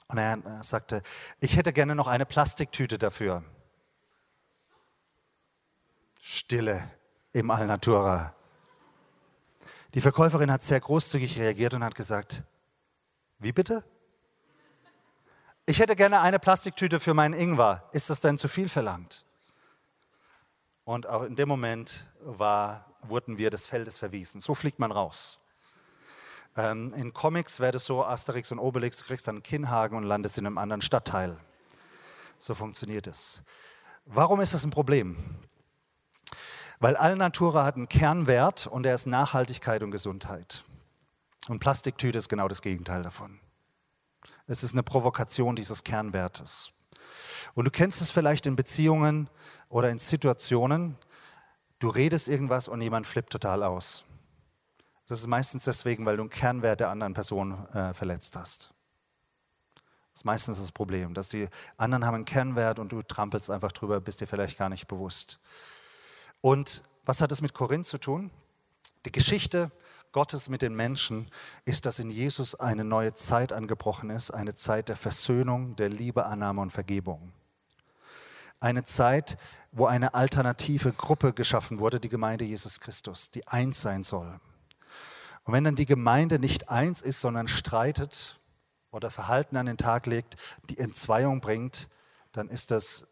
Und 0.09 0.19
er 0.19 0.63
sagte, 0.63 1.03
ich 1.41 1.57
hätte 1.57 1.73
gerne 1.73 1.95
noch 1.95 2.07
eine 2.07 2.27
Plastiktüte 2.27 2.99
dafür. 2.99 3.43
Stille 6.21 6.91
im 7.33 7.51
Alnatura. 7.51 8.35
Die 9.95 10.01
Verkäuferin 10.01 10.51
hat 10.51 10.63
sehr 10.63 10.81
großzügig 10.81 11.39
reagiert 11.39 11.75
und 11.75 11.85
hat 11.85 11.95
gesagt, 11.95 12.45
wie 13.39 13.53
bitte? 13.53 13.85
Ich 15.67 15.79
hätte 15.79 15.97
gerne 15.97 16.21
eine 16.21 16.39
Plastiktüte 16.39 17.01
für 17.01 17.15
meinen 17.15 17.35
Ingwer. 17.35 17.89
Ist 17.93 18.11
das 18.11 18.21
denn 18.21 18.37
zu 18.37 18.49
viel 18.49 18.69
verlangt? 18.69 19.25
Und 20.85 21.07
auch 21.07 21.23
in 21.23 21.37
dem 21.37 21.49
Moment 21.49 22.11
war, 22.21 22.95
wurden 23.03 23.39
wir 23.39 23.51
des 23.51 23.67
Feldes 23.67 23.99
verwiesen. 23.99 24.41
So 24.41 24.55
fliegt 24.55 24.79
man 24.79 24.93
raus. 24.93 25.39
Ähm, 26.57 26.95
in 26.95 27.13
Comics 27.13 27.61
wäre 27.61 27.73
das 27.73 27.85
so, 27.85 28.05
Asterix 28.05 28.53
und 28.53 28.59
Obelix, 28.59 28.99
du 28.99 29.05
kriegst 29.05 29.27
dann 29.27 29.37
einen 29.37 29.43
Kinnhaken 29.43 29.97
und 29.97 30.05
landest 30.05 30.39
in 30.39 30.47
einem 30.47 30.59
anderen 30.59 30.83
Stadtteil. 30.83 31.37
So 32.39 32.55
funktioniert 32.55 33.07
es. 33.07 33.43
Warum 34.07 34.41
ist 34.41 34.55
das 34.55 34.65
ein 34.65 34.71
Problem? 34.71 35.17
Weil 36.79 36.97
Allnatura 36.97 37.65
hat 37.65 37.77
einen 37.77 37.89
Kernwert 37.89 38.67
und 38.67 38.83
der 38.83 38.95
ist 38.95 39.07
Nachhaltigkeit 39.07 39.83
und 39.83 39.91
Gesundheit. 39.91 40.65
Und 41.49 41.59
Plastiktüte 41.59 42.19
ist 42.19 42.29
genau 42.29 42.49
das 42.49 42.63
Gegenteil 42.63 43.03
davon. 43.03 43.41
Es 44.47 44.63
ist 44.63 44.73
eine 44.73 44.83
Provokation 44.83 45.57
dieses 45.57 45.85
Kernwertes. 45.85 46.73
Und 47.55 47.65
du 47.65 47.71
kennst 47.71 48.03
es 48.03 48.11
vielleicht 48.11 48.47
in 48.47 48.57
Beziehungen 48.57 49.31
oder 49.69 49.91
in 49.91 49.99
Situationen, 49.99 50.97
du 51.79 51.89
redest 51.89 52.29
irgendwas 52.29 52.69
und 52.69 52.81
jemand 52.83 53.07
flippt 53.07 53.31
total 53.31 53.63
aus. 53.63 54.05
Das 55.07 55.21
ist 55.21 55.27
meistens 55.27 55.65
deswegen, 55.65 56.07
weil 56.07 56.17
du 56.17 56.23
einen 56.23 56.31
Kernwert 56.31 56.81
der 56.81 56.91
anderen 56.91 57.15
Person 57.15 57.67
äh, 57.69 57.93
verletzt 57.93 58.37
hast. 58.37 58.71
Das 60.15 60.21
ist 60.21 60.25
meistens 60.25 60.59
das 60.59 60.71
Problem, 60.73 61.13
dass 61.13 61.29
die 61.29 61.49
anderen 61.77 62.07
haben 62.07 62.15
einen 62.15 62.25
Kernwert 62.25 62.79
und 62.79 62.93
du 62.93 63.03
trampelst 63.03 63.51
einfach 63.51 63.73
drüber, 63.73 64.01
bist 64.01 64.21
dir 64.21 64.27
vielleicht 64.27 64.57
gar 64.57 64.69
nicht 64.69 64.87
bewusst. 64.87 65.41
Und 66.41 66.83
was 67.05 67.21
hat 67.21 67.33
es 67.33 67.41
mit 67.41 67.53
Korinth 67.53 67.87
zu 67.87 67.99
tun? 67.99 68.31
Die 69.05 69.13
Geschichte 69.13 69.71
Gottes 70.13 70.49
mit 70.49 70.63
den 70.63 70.75
Menschen 70.75 71.29
ist, 71.65 71.85
dass 71.85 71.99
in 71.99 72.09
Jesus 72.09 72.55
eine 72.55 72.85
neue 72.85 73.15
Zeit 73.15 73.53
angebrochen 73.53 74.11
ist, 74.11 74.31
eine 74.31 74.55
Zeit 74.55 74.89
der 74.89 74.97
Versöhnung, 74.97 75.75
der 75.75 75.89
Liebe, 75.89 76.25
Annahme 76.25 76.63
und 76.63 76.71
Vergebung. 76.71 77.33
Eine 78.61 78.85
Zeit, 78.85 79.37
wo 79.73 79.87
eine 79.87 80.15
alternative 80.15 80.93
Gruppe 80.93 81.33
geschaffen 81.33 81.81
wurde, 81.81 81.99
die 81.99 82.09
Gemeinde 82.09 82.45
Jesus 82.45 82.79
Christus, 82.79 83.33
die 83.33 83.47
eins 83.49 83.81
sein 83.81 84.05
soll. 84.05 84.39
Und 85.45 85.53
wenn 85.53 85.65
dann 85.65 85.77
die 85.77 85.87
Gemeinde 85.87 86.39
nicht 86.39 86.71
eins 86.71 87.03
ist, 87.03 87.21
sondern 87.21 87.49
streitet 87.49 88.41
oder 88.91 89.11
Verhalten 89.11 89.57
an 89.57 89.67
den 89.67 89.77
Tag 89.77 90.07
legt, 90.07 90.37
die 90.71 90.79
Entzweiung 90.79 91.41
bringt, 91.41 91.89
dann 92.33 92.49
ist 92.49 92.71
das 92.71 93.07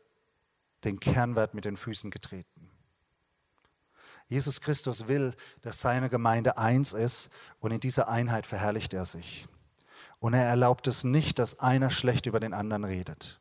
den 0.85 0.99
Kernwert 0.99 1.55
mit 1.55 1.65
den 1.65 1.77
Füßen 1.77 2.11
getreten. 2.11 2.71
Jesus 4.27 4.61
Christus 4.61 5.09
will, 5.09 5.35
dass 5.61 5.81
seine 5.81 6.09
Gemeinde 6.09 6.57
eins 6.57 6.95
ist 6.95 7.31
und 7.61 7.71
in 7.71 7.81
dieser 7.81 8.09
Einheit 8.09 8.47
verherrlicht 8.47 8.95
er 8.95 9.05
sich. 9.05 9.47
Und 10.21 10.35
er 10.35 10.45
erlaubt 10.45 10.87
es 10.87 11.05
nicht, 11.05 11.39
dass 11.39 11.59
einer 11.59 11.91
schlecht 11.91 12.27
über 12.27 12.41
den 12.41 12.55
anderen 12.55 12.85
redet 12.85 13.41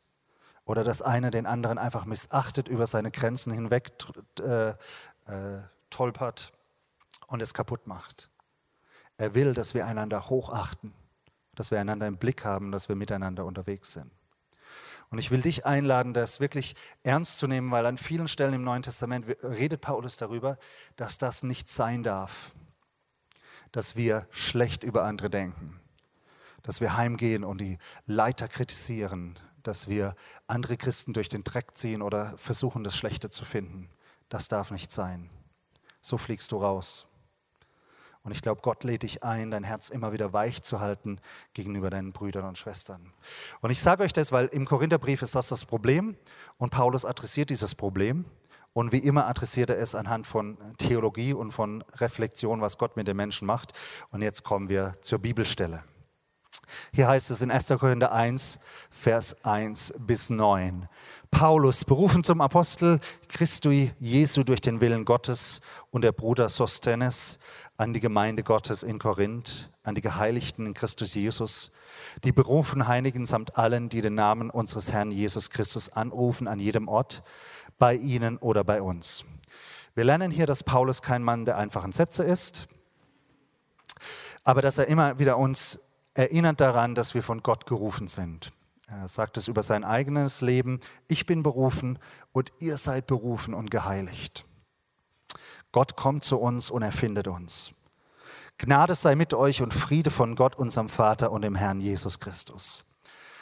oder 0.64 0.84
dass 0.84 1.00
einer 1.00 1.30
den 1.30 1.46
anderen 1.46 1.78
einfach 1.78 2.04
missachtet, 2.04 2.68
über 2.68 2.86
seine 2.86 3.10
Grenzen 3.10 3.52
hinweg 3.52 3.92
äh, 4.40 4.70
äh, 4.70 5.62
tolpert 5.90 6.52
und 7.26 7.40
es 7.40 7.54
kaputt 7.54 7.86
macht. 7.86 8.31
Er 9.22 9.36
will, 9.36 9.54
dass 9.54 9.72
wir 9.72 9.86
einander 9.86 10.30
hochachten, 10.30 10.92
dass 11.54 11.70
wir 11.70 11.78
einander 11.78 12.08
im 12.08 12.16
Blick 12.16 12.44
haben, 12.44 12.72
dass 12.72 12.88
wir 12.88 12.96
miteinander 12.96 13.44
unterwegs 13.44 13.92
sind. 13.92 14.10
Und 15.10 15.18
ich 15.18 15.30
will 15.30 15.42
dich 15.42 15.64
einladen, 15.64 16.12
das 16.12 16.40
wirklich 16.40 16.74
ernst 17.04 17.38
zu 17.38 17.46
nehmen, 17.46 17.70
weil 17.70 17.86
an 17.86 17.98
vielen 17.98 18.26
Stellen 18.26 18.54
im 18.54 18.64
Neuen 18.64 18.82
Testament 18.82 19.24
redet 19.44 19.80
Paulus 19.80 20.16
darüber, 20.16 20.58
dass 20.96 21.18
das 21.18 21.44
nicht 21.44 21.68
sein 21.68 22.02
darf, 22.02 22.50
dass 23.70 23.94
wir 23.94 24.26
schlecht 24.32 24.82
über 24.82 25.04
andere 25.04 25.30
denken, 25.30 25.78
dass 26.64 26.80
wir 26.80 26.96
heimgehen 26.96 27.44
und 27.44 27.60
die 27.60 27.78
Leiter 28.06 28.48
kritisieren, 28.48 29.38
dass 29.62 29.86
wir 29.86 30.16
andere 30.48 30.76
Christen 30.76 31.12
durch 31.12 31.28
den 31.28 31.44
Dreck 31.44 31.76
ziehen 31.76 32.02
oder 32.02 32.36
versuchen, 32.38 32.82
das 32.82 32.96
Schlechte 32.96 33.30
zu 33.30 33.44
finden. 33.44 33.88
Das 34.28 34.48
darf 34.48 34.72
nicht 34.72 34.90
sein. 34.90 35.30
So 36.00 36.18
fliegst 36.18 36.50
du 36.50 36.56
raus. 36.56 37.06
Und 38.24 38.32
ich 38.32 38.42
glaube, 38.42 38.60
Gott 38.62 38.84
lädt 38.84 39.02
dich 39.02 39.24
ein, 39.24 39.50
dein 39.50 39.64
Herz 39.64 39.88
immer 39.88 40.12
wieder 40.12 40.32
weich 40.32 40.62
zu 40.62 40.80
halten 40.80 41.18
gegenüber 41.54 41.90
deinen 41.90 42.12
Brüdern 42.12 42.44
und 42.44 42.56
Schwestern. 42.56 43.12
Und 43.60 43.70
ich 43.70 43.80
sage 43.80 44.04
euch 44.04 44.12
das, 44.12 44.30
weil 44.30 44.46
im 44.46 44.64
Korintherbrief 44.64 45.22
ist 45.22 45.34
das 45.34 45.48
das 45.48 45.64
Problem 45.64 46.16
und 46.56 46.70
Paulus 46.70 47.04
adressiert 47.04 47.50
dieses 47.50 47.74
Problem. 47.74 48.24
Und 48.74 48.92
wie 48.92 48.98
immer 48.98 49.26
adressiert 49.26 49.68
er 49.68 49.78
es 49.78 49.94
anhand 49.94 50.26
von 50.26 50.56
Theologie 50.78 51.34
und 51.34 51.52
von 51.52 51.84
Reflexion, 51.96 52.62
was 52.62 52.78
Gott 52.78 52.96
mit 52.96 53.06
den 53.06 53.16
Menschen 53.16 53.46
macht. 53.46 53.72
Und 54.10 54.22
jetzt 54.22 54.44
kommen 54.44 54.70
wir 54.70 54.94
zur 55.02 55.18
Bibelstelle. 55.18 55.82
Hier 56.92 57.08
heißt 57.08 57.30
es 57.30 57.42
in 57.42 57.50
1. 57.50 57.68
Korinther 57.68 58.12
1, 58.12 58.60
Vers 58.90 59.36
1 59.44 59.94
bis 59.98 60.30
9. 60.30 60.88
Paulus, 61.30 61.84
berufen 61.84 62.24
zum 62.24 62.40
Apostel 62.40 63.00
Christi 63.28 63.92
Jesu 63.98 64.42
durch 64.42 64.60
den 64.60 64.80
Willen 64.80 65.04
Gottes 65.04 65.60
und 65.90 66.02
der 66.02 66.12
Bruder 66.12 66.48
Sostenes, 66.50 67.38
an 67.82 67.92
die 67.92 68.00
Gemeinde 68.00 68.44
Gottes 68.44 68.84
in 68.84 69.00
Korinth, 69.00 69.72
an 69.82 69.96
die 69.96 70.02
Geheiligten 70.02 70.66
in 70.66 70.72
Christus 70.72 71.14
Jesus, 71.14 71.72
die 72.22 72.30
berufenen 72.30 72.86
Heiligen 72.86 73.26
samt 73.26 73.58
allen, 73.58 73.88
die 73.88 74.00
den 74.00 74.14
Namen 74.14 74.50
unseres 74.50 74.92
Herrn 74.92 75.10
Jesus 75.10 75.50
Christus 75.50 75.88
anrufen, 75.88 76.46
an 76.46 76.60
jedem 76.60 76.86
Ort, 76.86 77.24
bei 77.80 77.94
ihnen 77.96 78.38
oder 78.38 78.62
bei 78.62 78.80
uns. 78.80 79.24
Wir 79.96 80.04
lernen 80.04 80.30
hier, 80.30 80.46
dass 80.46 80.62
Paulus 80.62 81.02
kein 81.02 81.24
Mann 81.24 81.44
der 81.44 81.56
einfachen 81.58 81.90
Sätze 81.90 82.22
ist, 82.22 82.68
aber 84.44 84.62
dass 84.62 84.78
er 84.78 84.86
immer 84.86 85.18
wieder 85.18 85.36
uns 85.36 85.80
erinnert 86.14 86.60
daran, 86.60 86.94
dass 86.94 87.14
wir 87.14 87.24
von 87.24 87.42
Gott 87.42 87.66
gerufen 87.66 88.06
sind. 88.06 88.52
Er 88.86 89.08
sagt 89.08 89.36
es 89.38 89.48
über 89.48 89.64
sein 89.64 89.82
eigenes 89.82 90.40
Leben, 90.40 90.78
ich 91.08 91.26
bin 91.26 91.42
berufen 91.42 91.98
und 92.30 92.52
ihr 92.60 92.76
seid 92.76 93.08
berufen 93.08 93.54
und 93.54 93.72
geheiligt. 93.72 94.46
Gott 95.72 95.96
kommt 95.96 96.22
zu 96.22 96.38
uns 96.38 96.70
und 96.70 96.82
erfindet 96.82 97.26
uns. 97.26 97.72
Gnade 98.58 98.94
sei 98.94 99.16
mit 99.16 99.34
euch 99.34 99.62
und 99.62 99.74
Friede 99.74 100.10
von 100.10 100.36
Gott, 100.36 100.54
unserem 100.54 100.88
Vater 100.88 101.32
und 101.32 101.42
dem 101.42 101.54
Herrn 101.54 101.80
Jesus 101.80 102.20
Christus. 102.20 102.84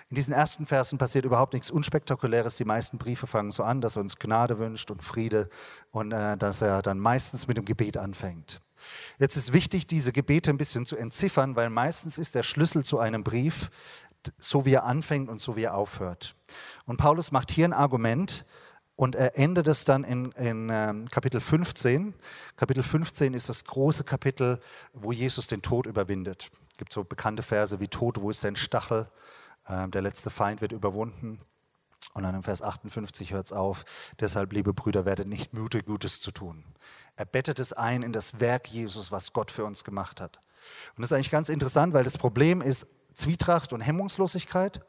In 0.09 0.16
diesen 0.16 0.33
ersten 0.33 0.66
Versen 0.66 0.99
passiert 0.99 1.25
überhaupt 1.25 1.53
nichts 1.53 1.71
Unspektakuläres. 1.71 2.57
Die 2.57 2.64
meisten 2.64 2.99
Briefe 2.99 3.27
fangen 3.27 3.51
so 3.51 3.62
an, 3.62 3.81
dass 3.81 3.97
er 3.97 4.03
uns 4.03 4.19
Gnade 4.19 4.59
wünscht 4.59 4.90
und 4.90 5.03
Friede 5.03 5.49
und 5.93 6.11
äh, 6.11 6.37
dass 6.37 6.62
er 6.62 6.83
dann 6.83 6.99
meistens 6.99 7.47
mit 7.47 7.57
dem 7.57 7.64
Gebet 7.64 7.97
anfängt. 7.97 8.61
Jetzt 9.19 9.37
ist 9.37 9.53
wichtig, 9.53 9.87
diese 9.87 10.11
Gebete 10.11 10.51
ein 10.51 10.57
bisschen 10.57 10.87
zu 10.87 10.97
entziffern, 10.97 11.55
weil 11.55 11.71
meistens 11.71 12.19
ist 12.19 12.35
der 12.35 12.43
Schlüssel 12.43 12.85
zu 12.85 12.99
einem 12.99 13.23
Brief 13.23 13.71
so, 14.38 14.64
wie 14.64 14.75
er 14.75 14.85
anfängt 14.85 15.29
und 15.29 15.40
so, 15.40 15.57
wie 15.57 15.64
er 15.64 15.75
aufhört. 15.75 16.35
Und 16.87 16.97
Paulus 16.97 17.31
macht 17.31 17.51
hier 17.51 17.66
ein 17.66 17.73
Argument, 17.73 18.45
und 19.01 19.15
er 19.15 19.39
endet 19.39 19.67
es 19.67 19.87
dann 19.87 20.05
in, 20.05 20.31
in 20.33 20.69
ähm, 20.71 21.09
Kapitel 21.09 21.41
15. 21.41 22.13
Kapitel 22.57 22.83
15 22.83 23.33
ist 23.33 23.49
das 23.49 23.65
große 23.65 24.05
Kapitel, 24.05 24.61
wo 24.93 25.11
Jesus 25.11 25.47
den 25.47 25.63
Tod 25.63 25.87
überwindet. 25.87 26.51
Es 26.71 26.77
gibt 26.77 26.93
so 26.93 27.03
bekannte 27.03 27.43
Verse 27.43 27.81
wie 27.81 27.89
Tod, 27.89 28.21
wo 28.21 28.29
ist 28.29 28.45
dein 28.45 28.57
Stachel? 28.57 29.09
Ähm, 29.67 29.91
der 29.91 30.03
letzte 30.03 30.29
Feind 30.29 30.61
wird 30.61 30.73
überwunden. 30.73 31.41
Und 32.13 32.25
dann 32.25 32.35
im 32.35 32.43
Vers 32.43 32.61
58 32.61 33.33
hört 33.33 33.47
es 33.47 33.55
auf. 33.55 33.87
Deshalb, 34.21 34.53
liebe 34.53 34.75
Brüder, 34.75 35.07
werdet 35.07 35.29
nicht 35.29 35.55
müde, 35.55 35.83
Gutes 35.83 36.21
zu 36.21 36.31
tun. 36.31 36.63
Er 37.17 37.25
bettet 37.25 37.59
es 37.59 37.73
ein 37.73 38.03
in 38.03 38.13
das 38.13 38.39
Werk 38.39 38.69
Jesus, 38.69 39.11
was 39.11 39.33
Gott 39.33 39.51
für 39.51 39.65
uns 39.65 39.83
gemacht 39.83 40.21
hat. 40.21 40.41
Und 40.95 41.01
das 41.01 41.11
ist 41.11 41.15
eigentlich 41.15 41.31
ganz 41.31 41.49
interessant, 41.49 41.95
weil 41.95 42.05
das 42.05 42.19
Problem 42.19 42.61
ist 42.61 42.87
Zwietracht 43.15 43.73
und 43.73 43.81
Hemmungslosigkeit. 43.81 44.85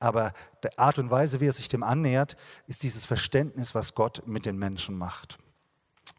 Aber 0.00 0.32
die 0.64 0.76
Art 0.78 0.98
und 0.98 1.10
Weise, 1.10 1.40
wie 1.40 1.46
er 1.46 1.52
sich 1.52 1.68
dem 1.68 1.82
annähert, 1.82 2.36
ist 2.66 2.82
dieses 2.82 3.04
Verständnis, 3.04 3.74
was 3.74 3.94
Gott 3.94 4.26
mit 4.26 4.46
den 4.46 4.58
Menschen 4.58 4.96
macht. 4.96 5.38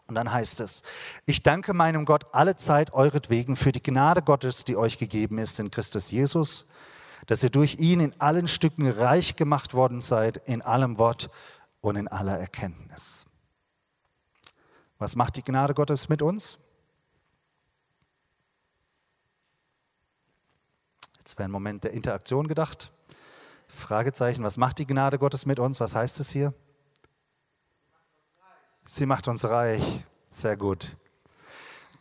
Und 0.07 0.15
dann 0.15 0.31
heißt 0.31 0.61
es, 0.61 0.83
ich 1.25 1.41
danke 1.41 1.73
meinem 1.73 2.05
Gott 2.05 2.25
alle 2.33 2.55
Zeit 2.55 2.93
euretwegen 2.93 3.55
für 3.55 3.71
die 3.71 3.81
Gnade 3.81 4.21
Gottes, 4.21 4.65
die 4.65 4.77
euch 4.77 4.97
gegeben 4.97 5.37
ist 5.39 5.59
in 5.59 5.71
Christus 5.71 6.11
Jesus, 6.11 6.67
dass 7.25 7.43
ihr 7.43 7.49
durch 7.49 7.79
ihn 7.79 7.99
in 7.99 8.19
allen 8.19 8.47
Stücken 8.47 8.87
reich 8.87 9.35
gemacht 9.35 9.73
worden 9.73 10.01
seid, 10.01 10.37
in 10.45 10.61
allem 10.61 10.97
Wort 10.97 11.29
und 11.81 11.95
in 11.95 12.07
aller 12.07 12.37
Erkenntnis. 12.37 13.25
Was 14.99 15.15
macht 15.15 15.37
die 15.37 15.43
Gnade 15.43 15.73
Gottes 15.73 16.09
mit 16.09 16.21
uns? 16.21 16.59
Jetzt 21.17 21.39
wäre 21.39 21.47
ein 21.47 21.51
Moment 21.51 21.85
der 21.85 21.91
Interaktion 21.91 22.47
gedacht. 22.47 22.91
Fragezeichen, 23.81 24.43
was 24.43 24.57
macht 24.57 24.79
die 24.79 24.87
Gnade 24.87 25.19
Gottes 25.19 25.45
mit 25.45 25.59
uns? 25.59 25.79
Was 25.79 25.95
heißt 25.95 26.19
es 26.19 26.31
hier? 26.31 26.53
Sie 28.85 29.05
macht 29.05 29.27
uns 29.27 29.45
reich. 29.45 30.05
Sehr 30.29 30.55
gut. 30.55 30.97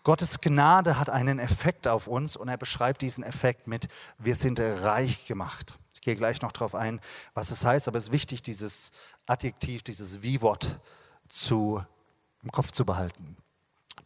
Gottes 0.03 0.41
Gnade 0.41 0.99
hat 0.99 1.11
einen 1.11 1.39
Effekt 1.39 1.87
auf 1.87 2.07
uns 2.07 2.37
und 2.37 2.49
er 2.49 2.57
beschreibt 2.57 3.03
diesen 3.03 3.23
Effekt 3.23 3.67
mit, 3.67 3.89
wir 4.19 4.35
sind 4.35 4.59
reich 4.59 5.27
gemacht. 5.27 5.79
Ich 5.93 6.01
gehe 6.01 6.17
gleich 6.17 6.41
noch 6.41 6.53
darauf 6.53 6.75
ein, 6.75 7.01
was 7.35 7.51
es 7.51 7.65
heißt, 7.65 7.87
aber 7.87 7.99
es 7.99 8.05
ist 8.05 8.13
wichtig, 8.13 8.43
dieses 8.43 8.93
Adjektiv, 9.27 9.83
dieses 9.83 10.23
Wie-Wort 10.23 10.81
im 11.51 12.51
Kopf 12.51 12.71
zu 12.71 12.87
behalten. 12.87 13.37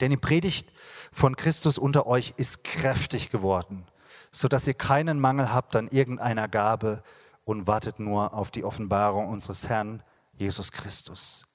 Denn 0.00 0.10
die 0.10 0.16
Predigt 0.16 0.68
von 1.12 1.36
Christus 1.36 1.78
unter 1.78 2.06
euch 2.08 2.34
ist 2.36 2.64
kräftig 2.64 3.30
geworden, 3.30 3.86
sodass 4.32 4.66
ihr 4.66 4.74
keinen 4.74 5.20
Mangel 5.20 5.52
habt 5.52 5.76
an 5.76 5.86
irgendeiner 5.86 6.48
Gabe, 6.48 7.04
und 7.44 7.66
wartet 7.66 7.98
nur 7.98 8.34
auf 8.34 8.50
die 8.50 8.64
Offenbarung 8.64 9.28
unseres 9.28 9.68
Herrn 9.68 10.02
Jesus 10.32 10.72
Christus. 10.72 11.46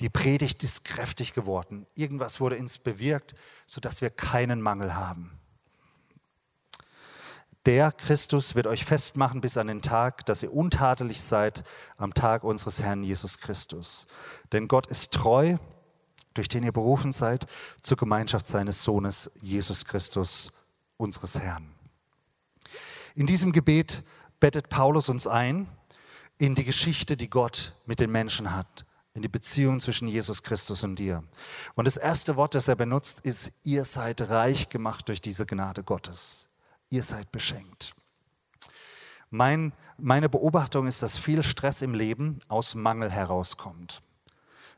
Die 0.00 0.08
Predigt 0.08 0.62
ist 0.62 0.84
kräftig 0.84 1.32
geworden. 1.32 1.86
Irgendwas 1.94 2.40
wurde 2.40 2.56
ins 2.56 2.78
bewirkt, 2.78 3.34
sodass 3.66 4.00
wir 4.00 4.10
keinen 4.10 4.60
Mangel 4.62 4.94
haben. 4.94 5.40
Der 7.66 7.92
Christus 7.92 8.54
wird 8.54 8.66
euch 8.66 8.86
festmachen 8.86 9.42
bis 9.42 9.58
an 9.58 9.66
den 9.66 9.82
Tag, 9.82 10.24
dass 10.24 10.42
ihr 10.42 10.52
untadelig 10.52 11.20
seid 11.20 11.62
am 11.98 12.14
Tag 12.14 12.42
unseres 12.42 12.82
Herrn 12.82 13.02
Jesus 13.02 13.38
Christus. 13.38 14.06
Denn 14.52 14.66
Gott 14.66 14.86
ist 14.86 15.12
treu, 15.12 15.58
durch 16.32 16.48
den 16.48 16.64
ihr 16.64 16.72
berufen 16.72 17.12
seid, 17.12 17.46
zur 17.82 17.98
Gemeinschaft 17.98 18.48
seines 18.48 18.82
Sohnes 18.82 19.30
Jesus 19.42 19.84
Christus, 19.84 20.52
unseres 20.96 21.38
Herrn. 21.38 21.74
In 23.14 23.26
diesem 23.26 23.52
Gebet 23.52 24.04
bettet 24.40 24.68
Paulus 24.68 25.08
uns 25.08 25.26
ein 25.26 25.68
in 26.38 26.54
die 26.54 26.64
Geschichte, 26.64 27.16
die 27.16 27.28
Gott 27.28 27.74
mit 27.84 28.00
den 28.00 28.10
Menschen 28.10 28.54
hat, 28.54 28.86
in 29.12 29.22
die 29.22 29.28
Beziehung 29.28 29.80
zwischen 29.80 30.08
Jesus 30.08 30.42
Christus 30.42 30.82
und 30.82 30.96
dir. 30.96 31.22
Und 31.74 31.86
das 31.86 31.98
erste 31.98 32.36
Wort, 32.36 32.54
das 32.54 32.66
er 32.66 32.76
benutzt, 32.76 33.20
ist, 33.20 33.52
ihr 33.62 33.84
seid 33.84 34.22
reich 34.22 34.70
gemacht 34.70 35.08
durch 35.08 35.20
diese 35.20 35.44
Gnade 35.44 35.82
Gottes. 35.84 36.48
Ihr 36.88 37.02
seid 37.02 37.30
beschenkt. 37.30 37.94
Mein, 39.28 39.72
meine 39.96 40.28
Beobachtung 40.28 40.86
ist, 40.88 41.02
dass 41.02 41.18
viel 41.18 41.42
Stress 41.42 41.82
im 41.82 41.94
Leben 41.94 42.40
aus 42.48 42.74
Mangel 42.74 43.10
herauskommt. 43.10 44.02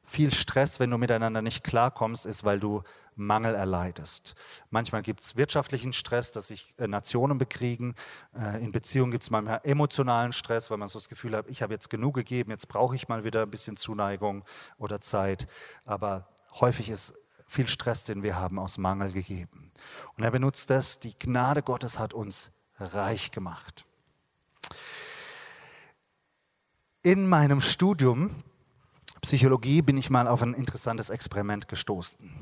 Viel 0.05 0.35
Stress, 0.35 0.81
wenn 0.81 0.91
du 0.91 0.99
miteinander 0.99 1.41
nicht 1.41 1.65
klarkommst, 1.65 2.27
ist, 2.27 2.45
weil 2.45 2.59
du 2.59 2.83
Mangel 3.17 3.55
erleidest. 3.55 4.35
Manchmal 4.71 5.03
gibt 5.03 5.23
es 5.23 5.37
wirtschaftlichen 5.37 5.93
Stress, 5.93 6.33
dass 6.33 6.49
sich 6.49 6.75
äh, 6.79 6.87
Nationen 6.87 7.39
bekriegen. 7.39 7.95
Äh, 8.35 8.63
in 8.63 8.73
Beziehungen 8.73 9.13
gibt 9.13 9.25
es 9.25 9.31
manchmal 9.31 9.61
emotionalen 9.65 10.33
Stress, 10.33 10.71
weil 10.71 10.79
man 10.79 10.89
so 10.89 10.99
das 10.99 11.09
Gefühl 11.09 11.37
hat, 11.37 11.49
ich 11.49 11.63
habe 11.63 11.73
jetzt 11.73 11.91
genug 11.91 12.15
gegeben, 12.15 12.51
jetzt 12.51 12.69
brauche 12.69 12.97
ich 12.97 13.09
mal 13.09 13.25
wieder 13.25 13.43
ein 13.43 13.51
bisschen 13.51 13.77
Zuneigung 13.77 14.45
oder 14.79 15.01
Zeit. 15.01 15.47
Aber 15.85 16.29
häufig 16.61 16.89
ist 16.89 17.15
viel 17.47 17.69
Stress, 17.69 18.05
den 18.05 18.23
wir 18.23 18.37
haben, 18.37 18.59
aus 18.59 18.79
Mangel 18.79 19.13
gegeben. 19.13 19.73
Und 20.17 20.25
er 20.25 20.31
benutzt 20.31 20.71
das, 20.71 21.01
die 21.01 21.17
Gnade 21.19 21.63
Gottes 21.63 21.99
hat 21.99 22.15
uns 22.15 22.51
reich 22.79 23.31
gemacht. 23.31 23.85
In 27.03 27.29
meinem 27.29 27.61
Studium 27.61 28.31
Psychologie 29.23 29.83
bin 29.83 29.97
ich 29.97 30.11
mal 30.11 30.27
auf 30.27 30.43
ein 30.43 30.53
interessantes 30.53 31.09
Experiment 31.09 31.69
gestoßen. 31.69 32.42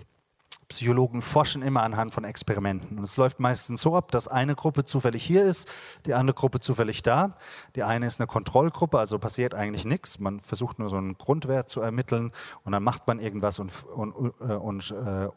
Psychologen 0.70 1.20
forschen 1.20 1.62
immer 1.62 1.82
anhand 1.82 2.14
von 2.14 2.22
Experimenten. 2.22 2.96
Und 2.96 3.04
es 3.04 3.16
läuft 3.16 3.40
meistens 3.40 3.80
so 3.82 3.96
ab, 3.96 4.12
dass 4.12 4.28
eine 4.28 4.54
Gruppe 4.54 4.84
zufällig 4.84 5.24
hier 5.24 5.42
ist, 5.42 5.68
die 6.06 6.14
andere 6.14 6.34
Gruppe 6.34 6.60
zufällig 6.60 7.02
da. 7.02 7.36
Die 7.74 7.82
eine 7.82 8.06
ist 8.06 8.20
eine 8.20 8.28
Kontrollgruppe, 8.28 8.96
also 8.96 9.18
passiert 9.18 9.52
eigentlich 9.52 9.84
nichts. 9.84 10.20
Man 10.20 10.38
versucht 10.38 10.78
nur 10.78 10.88
so 10.88 10.96
einen 10.96 11.18
Grundwert 11.18 11.68
zu 11.68 11.80
ermitteln 11.80 12.30
und 12.62 12.70
dann 12.70 12.84
macht 12.84 13.08
man 13.08 13.18
irgendwas 13.18 13.58
und, 13.58 13.72
und, 13.84 14.14
äh, 14.40 14.54
und 14.54 14.92
äh, 14.92 15.28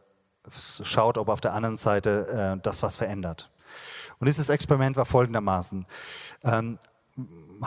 schaut, 0.84 1.18
ob 1.18 1.30
auf 1.30 1.42
der 1.42 1.54
anderen 1.54 1.78
Seite 1.78 2.56
äh, 2.56 2.62
das 2.62 2.84
was 2.84 2.96
verändert. 2.96 3.50
Und 4.20 4.28
dieses 4.28 4.50
Experiment 4.50 4.98
war 4.98 5.06
folgendermaßen. 5.06 5.88
Ähm, 6.44 6.78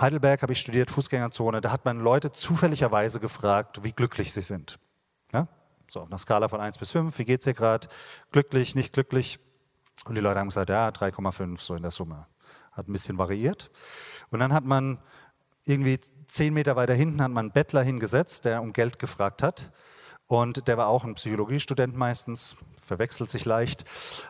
Heidelberg 0.00 0.42
habe 0.42 0.52
ich 0.52 0.60
studiert, 0.60 0.90
Fußgängerzone, 0.90 1.60
da 1.60 1.72
hat 1.72 1.84
man 1.84 1.98
Leute 1.98 2.30
zufälligerweise 2.30 3.18
gefragt, 3.18 3.82
wie 3.82 3.92
glücklich 3.92 4.32
sie 4.32 4.42
sind. 4.42 4.78
So 5.88 6.00
auf 6.00 6.08
einer 6.08 6.18
Skala 6.18 6.48
von 6.48 6.60
1 6.60 6.78
bis 6.78 6.90
5, 6.90 7.16
wie 7.18 7.24
geht 7.24 7.40
es 7.40 7.44
dir 7.44 7.54
gerade? 7.54 7.88
Glücklich, 8.32 8.74
nicht 8.74 8.92
glücklich? 8.92 9.38
Und 10.04 10.14
die 10.14 10.20
Leute 10.20 10.40
haben 10.40 10.48
gesagt, 10.48 10.70
ja, 10.70 10.88
3,5 10.88 11.60
so 11.60 11.74
in 11.74 11.82
der 11.82 11.90
Summe. 11.90 12.26
Hat 12.72 12.88
ein 12.88 12.92
bisschen 12.92 13.18
variiert. 13.18 13.70
Und 14.30 14.40
dann 14.40 14.52
hat 14.52 14.64
man 14.64 14.98
irgendwie 15.64 15.98
zehn 16.28 16.54
Meter 16.54 16.76
weiter 16.76 16.94
hinten 16.94 17.22
hat 17.22 17.30
man 17.30 17.46
einen 17.46 17.52
Bettler 17.52 17.82
hingesetzt, 17.82 18.44
der 18.44 18.62
um 18.62 18.72
Geld 18.72 18.98
gefragt 18.98 19.42
hat. 19.42 19.72
Und 20.26 20.66
der 20.68 20.76
war 20.76 20.88
auch 20.88 21.04
ein 21.04 21.14
Psychologiestudent 21.14 21.96
meistens, 21.96 22.56
verwechselt 22.84 23.30
sich 23.30 23.44
leicht. 23.44 23.84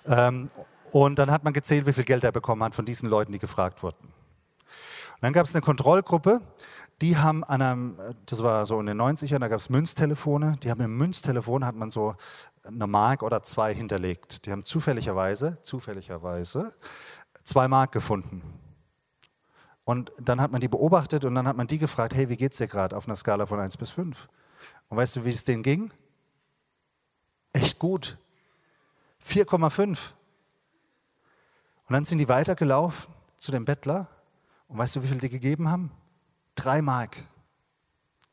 Ähm, 0.06 0.48
und 0.92 1.18
dann 1.18 1.30
hat 1.30 1.44
man 1.44 1.52
gezählt, 1.52 1.86
wie 1.86 1.92
viel 1.92 2.04
Geld 2.04 2.24
er 2.24 2.32
bekommen 2.32 2.62
hat 2.62 2.74
von 2.74 2.84
diesen 2.84 3.08
Leuten, 3.08 3.32
die 3.32 3.38
gefragt 3.38 3.82
wurden. 3.82 4.04
Und 4.04 5.22
dann 5.22 5.32
gab 5.32 5.46
es 5.46 5.54
eine 5.54 5.62
Kontrollgruppe, 5.62 6.40
die 7.02 7.16
haben 7.18 7.44
an 7.44 7.60
einem, 7.60 7.98
das 8.24 8.42
war 8.42 8.64
so 8.64 8.80
in 8.80 8.86
den 8.86 9.00
90ern, 9.00 9.38
da 9.38 9.48
gab 9.48 9.58
es 9.58 9.68
Münztelefone, 9.68 10.56
die 10.62 10.70
haben 10.70 10.80
im 10.80 10.96
Münztelefon 10.96 11.64
hat 11.64 11.74
man 11.74 11.90
so 11.90 12.16
eine 12.64 12.86
Mark 12.86 13.22
oder 13.22 13.42
zwei 13.42 13.74
hinterlegt. 13.74 14.46
Die 14.46 14.52
haben 14.52 14.64
zufälligerweise, 14.64 15.58
zufälligerweise 15.62 16.74
zwei 17.44 17.68
Mark 17.68 17.92
gefunden. 17.92 18.42
Und 19.84 20.10
dann 20.18 20.40
hat 20.40 20.50
man 20.50 20.60
die 20.60 20.68
beobachtet 20.68 21.24
und 21.24 21.34
dann 21.34 21.46
hat 21.46 21.56
man 21.56 21.68
die 21.68 21.78
gefragt, 21.78 22.14
hey, 22.14 22.28
wie 22.28 22.36
geht's 22.36 22.58
dir 22.58 22.66
gerade 22.66 22.96
auf 22.96 23.06
einer 23.06 23.14
Skala 23.14 23.46
von 23.46 23.60
1 23.60 23.76
bis 23.76 23.90
5? 23.90 24.28
Und 24.88 24.96
weißt 24.96 25.16
du, 25.16 25.24
wie 25.24 25.30
es 25.30 25.44
denen 25.44 25.62
ging? 25.62 25.92
Echt 27.52 27.78
gut. 27.78 28.18
4,5. 29.24 29.86
Und 31.88 31.92
dann 31.92 32.04
sind 32.04 32.18
die 32.18 32.28
weitergelaufen 32.28 33.14
zu 33.36 33.52
dem 33.52 33.64
Bettler. 33.64 34.08
Und 34.66 34.78
weißt 34.78 34.96
du, 34.96 35.02
wie 35.04 35.08
viel 35.08 35.18
die 35.18 35.28
gegeben 35.28 35.70
haben? 35.70 35.92
Drei 36.56 36.82
Mark. 36.82 37.16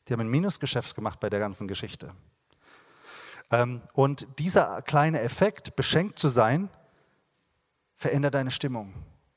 Die 0.08 0.14
haben 0.14 0.22
ein 0.22 0.30
Minusgeschäft 0.30 0.96
gemacht 0.96 1.20
bei 1.20 1.30
der 1.30 1.40
ganzen 1.40 1.68
Geschichte. 1.68 2.14
Ähm, 3.52 3.82
und 3.94 4.28
dieser 4.40 4.82
kleine 4.82 5.22
Effekt, 5.22 5.76
beschenkt 5.76 6.18
zu 6.18 6.28
sein, 6.28 6.70
verändert 7.96 8.34
deine 8.34 8.52
Stimmung. 8.52 8.94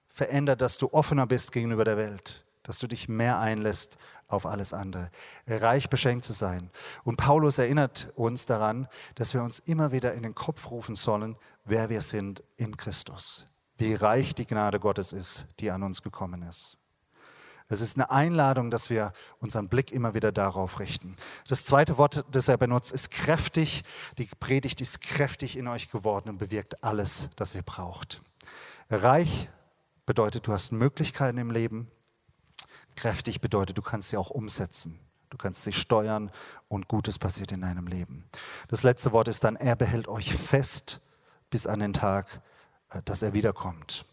Verändert, 0.08 0.62
dass 0.62 0.78
du 0.78 0.92
offener 0.92 1.26
bist 1.26 1.52
gegenüber 1.52 1.84
der 1.84 1.98
Welt, 1.98 2.46
dass 2.62 2.78
du 2.78 2.86
dich 2.86 3.08
mehr 3.08 3.38
einlässt 3.38 3.98
auf 4.28 4.46
alles 4.46 4.72
andere. 4.72 5.10
Reich 5.46 5.90
beschenkt 5.90 6.24
zu 6.24 6.32
sein. 6.32 6.70
Und 7.04 7.16
Paulus 7.16 7.58
erinnert 7.58 8.12
uns 8.16 8.46
daran, 8.46 8.88
dass 9.14 9.34
wir 9.34 9.42
uns 9.42 9.58
immer 9.58 9.92
wieder 9.92 10.14
in 10.14 10.22
den 10.22 10.34
Kopf 10.34 10.70
rufen 10.70 10.94
sollen, 10.94 11.36
wer 11.64 11.90
wir 11.90 12.00
sind 12.00 12.42
in 12.56 12.76
Christus. 12.76 13.46
Wie 13.76 13.94
reich 13.94 14.34
die 14.34 14.46
Gnade 14.46 14.80
Gottes 14.80 15.12
ist, 15.12 15.46
die 15.60 15.70
an 15.70 15.82
uns 15.82 16.02
gekommen 16.02 16.42
ist. 16.42 16.78
Es 17.68 17.80
ist 17.80 17.96
eine 17.96 18.10
Einladung, 18.10 18.70
dass 18.70 18.90
wir 18.90 19.12
unseren 19.40 19.68
Blick 19.68 19.90
immer 19.90 20.14
wieder 20.14 20.30
darauf 20.30 20.78
richten. 20.78 21.16
Das 21.48 21.64
zweite 21.64 21.98
Wort, 21.98 22.24
das 22.30 22.48
er 22.48 22.58
benutzt, 22.58 22.92
ist 22.92 23.10
kräftig. 23.10 23.82
Die 24.18 24.28
Predigt 24.38 24.80
ist 24.80 25.00
kräftig 25.00 25.56
in 25.56 25.66
euch 25.66 25.90
geworden 25.90 26.28
und 26.28 26.38
bewirkt 26.38 26.84
alles, 26.84 27.28
das 27.34 27.54
ihr 27.54 27.62
braucht. 27.62 28.22
Reich 28.88 29.48
bedeutet, 30.04 30.46
du 30.46 30.52
hast 30.52 30.70
Möglichkeiten 30.70 31.38
im 31.38 31.50
Leben. 31.50 31.90
Kräftig 32.94 33.40
bedeutet, 33.40 33.76
du 33.76 33.82
kannst 33.82 34.10
sie 34.10 34.16
auch 34.16 34.30
umsetzen. 34.30 35.00
Du 35.30 35.36
kannst 35.36 35.64
sie 35.64 35.72
steuern 35.72 36.30
und 36.68 36.86
Gutes 36.86 37.18
passiert 37.18 37.50
in 37.50 37.62
deinem 37.62 37.88
Leben. 37.88 38.24
Das 38.68 38.84
letzte 38.84 39.10
Wort 39.10 39.26
ist 39.26 39.42
dann, 39.42 39.56
er 39.56 39.74
behält 39.74 40.06
euch 40.06 40.34
fest 40.34 41.00
bis 41.50 41.66
an 41.66 41.80
den 41.80 41.92
Tag, 41.92 42.42
äh, 42.90 43.02
dass 43.04 43.22
er 43.22 43.32
wiederkommt. 43.32 44.06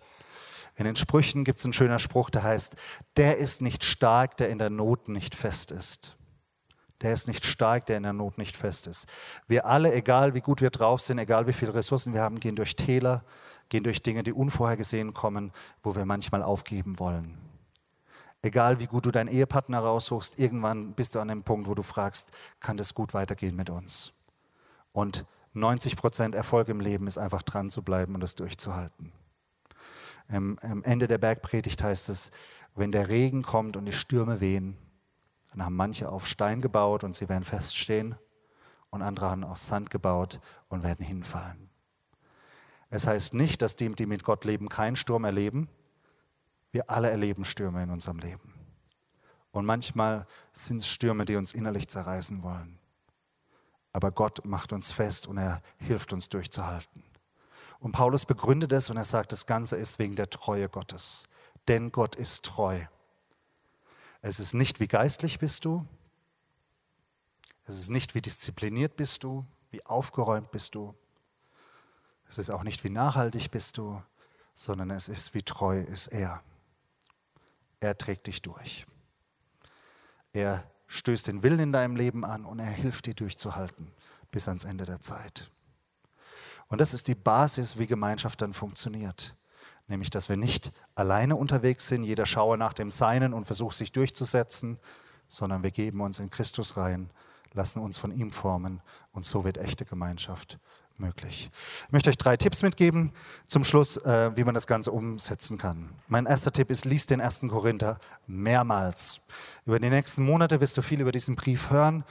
In 0.75 0.86
den 0.86 0.95
Sprüchen 0.95 1.43
gibt 1.43 1.59
es 1.59 1.65
einen 1.65 1.73
schönen 1.73 1.99
Spruch, 1.99 2.29
der 2.29 2.43
heißt, 2.43 2.75
der 3.17 3.38
ist 3.38 3.62
nicht 3.62 3.83
stark, 3.83 4.38
der 4.38 4.49
in 4.49 4.57
der 4.57 4.69
Not 4.69 5.07
nicht 5.07 5.36
fest 5.36 5.71
ist. 5.71 6.17
Der 7.01 7.13
ist 7.13 7.27
nicht 7.27 7.45
stark, 7.45 7.86
der 7.86 7.97
in 7.97 8.03
der 8.03 8.13
Not 8.13 8.38
nicht 8.38 8.55
fest 8.55 8.88
ist. 8.88 9.07
Wir 9.47 9.65
alle, 9.65 9.93
egal 9.93 10.33
wie 10.33 10.41
gut 10.41 10.62
wir 10.62 10.69
drauf 10.69 11.01
sind, 11.01 11.19
egal 11.19 11.47
wie 11.47 11.53
viele 11.53 11.75
Ressourcen 11.75 12.13
wir 12.13 12.21
haben, 12.21 12.39
gehen 12.39 12.55
durch 12.55 12.75
Täler, 12.75 13.23
gehen 13.69 13.83
durch 13.83 14.01
Dinge, 14.01 14.23
die 14.23 14.33
unvorhergesehen 14.33 15.13
kommen, 15.13 15.51
wo 15.83 15.95
wir 15.95 16.05
manchmal 16.05 16.41
aufgeben 16.41 16.97
wollen. 16.99 17.38
Egal 18.41 18.79
wie 18.79 18.88
gut 18.88 19.05
du 19.05 19.12
deinen 19.12 19.29
Ehepartner 19.29 19.79
raussuchst, 19.79 20.39
irgendwann 20.39 20.93
bist 20.93 21.15
du 21.15 21.19
an 21.19 21.29
dem 21.29 21.43
Punkt, 21.43 21.67
wo 21.67 21.75
du 21.75 21.83
fragst, 21.83 22.31
kann 22.59 22.77
das 22.77 22.93
gut 22.93 23.13
weitergehen 23.13 23.55
mit 23.55 23.69
uns? 23.69 24.12
Und 24.91 25.25
90 25.53 25.95
Prozent 25.95 26.36
Erfolg 26.36 26.67
im 26.67 26.79
Leben 26.79 27.07
ist 27.07 27.17
einfach 27.17 27.41
dran 27.43 27.69
zu 27.69 27.83
bleiben 27.83 28.15
und 28.15 28.21
das 28.21 28.36
durchzuhalten. 28.36 29.12
Am 30.27 30.83
Ende 30.83 31.07
der 31.07 31.17
Bergpredigt 31.17 31.83
heißt 31.83 32.09
es, 32.09 32.31
wenn 32.75 32.91
der 32.91 33.09
Regen 33.09 33.43
kommt 33.43 33.77
und 33.77 33.86
die 33.86 33.93
Stürme 33.93 34.39
wehen, 34.39 34.77
dann 35.51 35.63
haben 35.63 35.75
manche 35.75 36.09
auf 36.09 36.27
Stein 36.27 36.62
gebaut 36.62 37.03
und 37.03 37.15
sie 37.15 37.29
werden 37.29 37.43
feststehen 37.43 38.15
und 38.89 39.01
andere 39.01 39.29
haben 39.29 39.43
aus 39.43 39.67
Sand 39.67 39.89
gebaut 39.89 40.39
und 40.69 40.83
werden 40.83 41.05
hinfallen. 41.05 41.69
Es 42.89 43.07
heißt 43.07 43.33
nicht, 43.33 43.62
dass 43.62 43.75
die, 43.75 43.89
die 43.89 44.05
mit 44.05 44.23
Gott 44.23 44.45
leben, 44.45 44.69
keinen 44.69 44.95
Sturm 44.95 45.25
erleben. 45.25 45.67
Wir 46.71 46.89
alle 46.89 47.09
erleben 47.09 47.45
Stürme 47.45 47.83
in 47.83 47.89
unserem 47.89 48.19
Leben. 48.19 48.53
Und 49.51 49.65
manchmal 49.65 50.27
sind 50.51 50.77
es 50.77 50.88
Stürme, 50.88 51.25
die 51.25 51.36
uns 51.36 51.53
innerlich 51.53 51.88
zerreißen 51.88 52.41
wollen. 52.41 52.79
Aber 53.93 54.12
Gott 54.12 54.45
macht 54.45 54.73
uns 54.73 54.91
fest 54.91 55.27
und 55.27 55.38
er 55.38 55.62
hilft 55.77 56.13
uns 56.13 56.29
durchzuhalten. 56.29 57.03
Und 57.83 57.91
Paulus 57.91 58.25
begründet 58.25 58.71
es 58.71 58.89
und 58.89 58.95
er 58.95 59.03
sagt, 59.03 59.33
das 59.33 59.45
Ganze 59.45 59.75
ist 59.75 59.99
wegen 59.99 60.15
der 60.15 60.29
Treue 60.29 60.69
Gottes. 60.69 61.27
Denn 61.67 61.91
Gott 61.91 62.15
ist 62.15 62.45
treu. 62.45 62.79
Es 64.21 64.39
ist 64.39 64.53
nicht, 64.53 64.79
wie 64.79 64.87
geistlich 64.87 65.37
bist 65.37 65.65
du. 65.65 65.85
Es 67.65 67.77
ist 67.77 67.89
nicht, 67.89 68.15
wie 68.15 68.21
diszipliniert 68.21 68.95
bist 68.95 69.25
du, 69.25 69.45
wie 69.69 69.85
aufgeräumt 69.85 70.49
bist 70.49 70.75
du. 70.75 70.95
Es 72.29 72.37
ist 72.37 72.51
auch 72.51 72.63
nicht, 72.63 72.85
wie 72.85 72.89
nachhaltig 72.89 73.51
bist 73.51 73.77
du, 73.77 74.01
sondern 74.53 74.89
es 74.89 75.09
ist, 75.09 75.33
wie 75.33 75.43
treu 75.43 75.81
ist 75.81 76.07
er. 76.07 76.41
Er 77.81 77.97
trägt 77.97 78.27
dich 78.27 78.41
durch. 78.41 78.85
Er 80.31 80.63
stößt 80.87 81.27
den 81.27 81.43
Willen 81.43 81.59
in 81.59 81.73
deinem 81.73 81.97
Leben 81.97 82.23
an 82.23 82.45
und 82.45 82.59
er 82.59 82.65
hilft 82.65 83.07
dir 83.07 83.13
durchzuhalten 83.13 83.91
bis 84.31 84.47
ans 84.47 84.63
Ende 84.63 84.85
der 84.85 85.01
Zeit. 85.01 85.51
Und 86.73 86.81
das 86.81 86.95
ist 86.95 87.07
die 87.07 87.13
Basis, 87.13 87.77
wie 87.77 87.86
Gemeinschaft 87.86 88.41
dann 88.41 88.51
funktioniert. 88.51 89.36
Nämlich, 89.88 90.09
dass 90.09 90.27
wir 90.27 90.38
nicht 90.38 90.71
alleine 90.95 91.36
unterwegs 91.36 91.88
sind, 91.88 92.01
jeder 92.01 92.25
schaue 92.25 92.57
nach 92.57 92.73
dem 92.73 92.89
Seinen 92.89 93.36
und 93.36 93.45
versucht 93.45 93.75
sich 93.75 93.91
durchzusetzen, 93.91 94.79
sondern 95.27 95.62
wir 95.62 95.69
geben 95.69 96.01
uns 96.01 96.17
in 96.17 96.31
Christus 96.31 96.75
rein, 96.75 97.12
lassen 97.51 97.77
uns 97.77 97.99
von 97.99 98.12
ihm 98.12 98.31
formen 98.31 98.81
und 99.12 99.23
so 99.23 99.43
wird 99.43 99.59
echte 99.59 99.86
Gemeinschaft 99.86 100.57
möglich. 100.97 101.49
Ich 101.88 101.91
möchte 101.91 102.10
euch 102.10 102.17
drei 102.17 102.38
Tipps 102.38 102.62
mitgeben 102.62 103.12
zum 103.47 103.63
Schluss, 103.63 103.97
äh, 103.97 104.32
wie 104.36 104.43
man 104.43 104.53
das 104.53 104.67
Ganze 104.67 104.91
umsetzen 104.91 105.58
kann. 105.58 105.89
Mein 106.08 106.25
erster 106.25 106.51
Tipp 106.51 106.69
ist, 106.69 106.86
lies 106.86 107.06
den 107.06 107.19
ersten 107.19 107.49
Korinther 107.49 107.99
mehrmals. 108.27 109.21
Über 109.65 109.79
die 109.79 109.89
nächsten 109.89 110.23
Monate 110.23 110.62
wirst 110.62 110.77
du 110.77 110.82
viel 110.82 111.01
über 111.01 111.12
diesen 111.12 111.36
Brief 111.36 111.69
hören. 111.69 112.03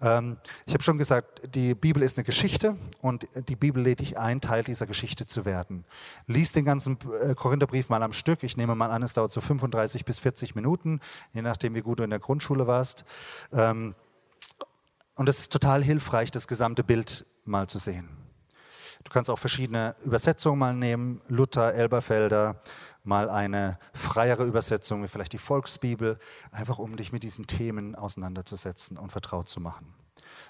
Ähm, 0.00 0.36
ich 0.66 0.72
habe 0.72 0.82
schon 0.82 0.98
gesagt, 0.98 1.42
die 1.54 1.74
Bibel 1.74 2.02
ist 2.02 2.16
eine 2.16 2.24
Geschichte 2.24 2.76
und 3.02 3.26
die 3.48 3.56
Bibel 3.56 3.82
lädt 3.82 4.00
dich 4.00 4.18
ein, 4.18 4.40
Teil 4.40 4.64
dieser 4.64 4.86
Geschichte 4.86 5.26
zu 5.26 5.44
werden. 5.44 5.84
Lies 6.26 6.52
den 6.52 6.64
ganzen 6.64 6.98
äh, 7.22 7.34
Korintherbrief 7.34 7.88
mal 7.88 8.02
am 8.02 8.12
Stück. 8.12 8.42
Ich 8.42 8.56
nehme 8.56 8.74
mal 8.74 8.90
an, 8.90 9.02
es 9.02 9.12
dauert 9.12 9.32
so 9.32 9.40
35 9.40 10.04
bis 10.04 10.18
40 10.18 10.54
Minuten, 10.54 11.00
je 11.32 11.42
nachdem, 11.42 11.74
wie 11.74 11.82
gut 11.82 12.00
du 12.00 12.04
in 12.04 12.10
der 12.10 12.18
Grundschule 12.20 12.66
warst. 12.66 13.04
Ähm, 13.52 13.94
und 15.14 15.28
es 15.28 15.40
ist 15.40 15.52
total 15.52 15.84
hilfreich, 15.84 16.30
das 16.30 16.48
gesamte 16.48 16.82
Bild 16.82 17.26
mal 17.44 17.66
zu 17.66 17.78
sehen. 17.78 18.19
Du 19.04 19.10
kannst 19.10 19.30
auch 19.30 19.38
verschiedene 19.38 19.94
Übersetzungen 20.04 20.58
mal 20.58 20.74
nehmen, 20.74 21.20
Luther, 21.28 21.74
Elberfelder, 21.74 22.60
mal 23.02 23.30
eine 23.30 23.78
freiere 23.94 24.44
Übersetzung, 24.44 25.02
wie 25.02 25.08
vielleicht 25.08 25.32
die 25.32 25.38
Volksbibel, 25.38 26.18
einfach 26.52 26.78
um 26.78 26.96
dich 26.96 27.12
mit 27.12 27.22
diesen 27.22 27.46
Themen 27.46 27.94
auseinanderzusetzen 27.94 28.98
und 28.98 29.10
vertraut 29.10 29.48
zu 29.48 29.60
machen. 29.60 29.94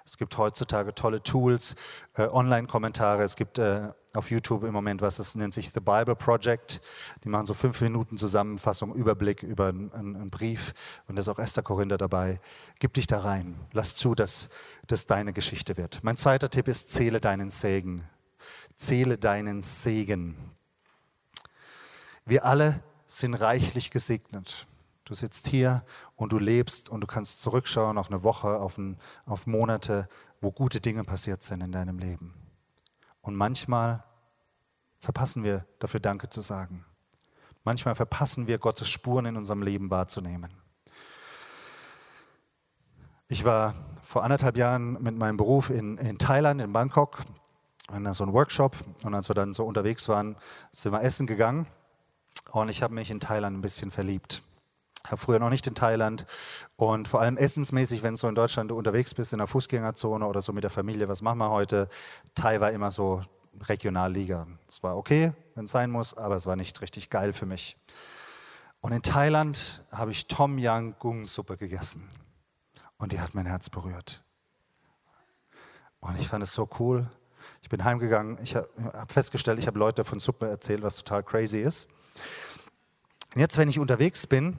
Es 0.04 0.16
gibt 0.16 0.36
heutzutage 0.38 0.94
tolle 0.94 1.22
Tools, 1.22 1.76
äh, 2.14 2.26
Online-Kommentare. 2.26 3.22
Es 3.22 3.36
gibt 3.36 3.58
äh, 3.58 3.92
auf 4.14 4.30
YouTube 4.30 4.64
im 4.64 4.72
Moment 4.72 5.02
was, 5.02 5.16
das 5.16 5.34
nennt 5.36 5.54
sich 5.54 5.70
The 5.72 5.80
Bible 5.80 6.16
Project. 6.16 6.80
Die 7.22 7.28
machen 7.28 7.46
so 7.46 7.54
fünf 7.54 7.80
Minuten 7.80 8.18
Zusammenfassung, 8.18 8.94
Überblick 8.94 9.42
über 9.42 9.68
einen, 9.68 9.92
einen 9.92 10.30
Brief. 10.30 10.74
Und 11.06 11.16
da 11.16 11.20
ist 11.20 11.28
auch 11.28 11.38
Esther 11.38 11.62
Korinther 11.62 11.98
dabei. 11.98 12.40
Gib 12.78 12.94
dich 12.94 13.06
da 13.06 13.20
rein. 13.20 13.54
Lass 13.72 13.94
zu, 13.94 14.14
dass 14.14 14.48
das 14.86 15.06
deine 15.06 15.32
Geschichte 15.32 15.76
wird. 15.76 16.00
Mein 16.02 16.16
zweiter 16.16 16.50
Tipp 16.50 16.66
ist, 16.66 16.90
zähle 16.90 17.20
deinen 17.20 17.50
Segen. 17.50 18.04
Zähle 18.80 19.18
deinen 19.18 19.62
Segen. 19.62 20.36
Wir 22.24 22.44
alle 22.44 22.82
sind 23.06 23.34
reichlich 23.34 23.90
gesegnet. 23.90 24.66
Du 25.04 25.14
sitzt 25.14 25.48
hier 25.48 25.84
und 26.16 26.32
du 26.32 26.38
lebst 26.38 26.88
und 26.88 27.00
du 27.00 27.06
kannst 27.06 27.42
zurückschauen 27.42 27.98
auf 27.98 28.08
eine 28.10 28.22
Woche, 28.22 28.58
auf, 28.58 28.78
ein, 28.78 28.98
auf 29.26 29.46
Monate, 29.46 30.08
wo 30.40 30.50
gute 30.50 30.80
Dinge 30.80 31.04
passiert 31.04 31.42
sind 31.42 31.60
in 31.60 31.72
deinem 31.72 31.98
Leben. 31.98 32.34
Und 33.20 33.34
manchmal 33.34 34.04
verpassen 35.00 35.44
wir 35.44 35.66
dafür 35.78 36.00
Danke 36.00 36.30
zu 36.30 36.40
sagen. 36.40 36.84
Manchmal 37.64 37.94
verpassen 37.94 38.46
wir 38.46 38.58
Gottes 38.58 38.88
Spuren 38.88 39.26
in 39.26 39.36
unserem 39.36 39.62
Leben 39.62 39.90
wahrzunehmen. 39.90 40.54
Ich 43.28 43.44
war 43.44 43.74
vor 44.02 44.24
anderthalb 44.24 44.56
Jahren 44.56 45.02
mit 45.02 45.16
meinem 45.16 45.36
Beruf 45.36 45.68
in, 45.70 45.98
in 45.98 46.18
Thailand, 46.18 46.60
in 46.60 46.72
Bangkok, 46.72 47.24
in 47.94 48.12
so 48.14 48.24
einem 48.24 48.33
Workshop. 48.33 48.76
Und 49.05 49.14
als 49.14 49.29
wir 49.29 49.35
dann 49.35 49.53
so 49.53 49.64
unterwegs 49.64 50.09
waren, 50.09 50.37
sind 50.70 50.92
wir 50.92 51.03
essen 51.03 51.26
gegangen. 51.26 51.66
Und 52.53 52.68
ich 52.68 52.83
habe 52.83 52.94
mich 52.94 53.11
in 53.11 53.20
Thailand 53.20 53.57
ein 53.57 53.61
bisschen 53.61 53.90
verliebt. 53.90 54.42
Ich 55.05 55.11
habe 55.11 55.20
früher 55.20 55.38
noch 55.38 55.50
nicht 55.50 55.66
in 55.66 55.74
Thailand 55.74 56.26
und 56.76 57.09
vor 57.09 57.20
allem 57.20 57.38
essensmäßig, 57.38 58.03
wenn 58.03 58.16
so 58.16 58.29
in 58.29 58.35
Deutschland 58.35 58.70
unterwegs 58.70 59.14
bist, 59.14 59.33
in 59.33 59.38
der 59.38 59.46
Fußgängerzone 59.46 60.26
oder 60.26 60.42
so 60.42 60.53
mit 60.53 60.62
der 60.62 60.70
Familie, 60.70 61.09
was 61.09 61.22
machen 61.22 61.38
wir 61.38 61.50
heute? 61.50 61.88
Thai 62.35 62.61
war 62.61 62.70
immer 62.70 62.90
so 62.90 63.22
Regionalliga. 63.62 64.46
Es 64.68 64.83
war 64.83 64.96
okay, 64.96 65.33
wenn 65.55 65.64
es 65.64 65.70
sein 65.70 65.90
muss, 65.90 66.14
aber 66.14 66.37
es 66.37 66.46
war 66.46 66.55
nicht 66.55 66.83
richtig 66.83 67.09
geil 67.09 67.33
für 67.33 67.46
mich. 67.46 67.79
Und 68.83 68.92
in 68.92 69.03
Thailand 69.03 69.83
habe 69.90 70.11
ich 70.11 70.26
Tom 70.26 70.59
Yang 70.59 70.96
Gung 70.98 71.26
Suppe 71.26 71.57
gegessen 71.57 72.09
und 72.98 73.12
die 73.12 73.20
hat 73.20 73.35
mein 73.35 73.46
Herz 73.46 73.70
berührt. 73.70 74.22
Und 76.00 76.18
ich 76.18 76.29
fand 76.29 76.42
es 76.42 76.53
so 76.53 76.68
cool. 76.79 77.11
Ich 77.70 77.76
bin 77.78 77.85
heimgegangen, 77.85 78.37
ich 78.42 78.56
habe 78.56 78.68
festgestellt, 79.06 79.61
ich 79.61 79.68
habe 79.68 79.78
Leute 79.78 80.04
von 80.04 80.18
Suppe 80.18 80.48
erzählt, 80.48 80.83
was 80.83 80.96
total 80.96 81.22
crazy 81.22 81.61
ist. 81.61 81.87
Und 83.33 83.40
jetzt, 83.40 83.59
wenn 83.59 83.68
ich 83.68 83.78
unterwegs 83.78 84.26
bin, 84.26 84.59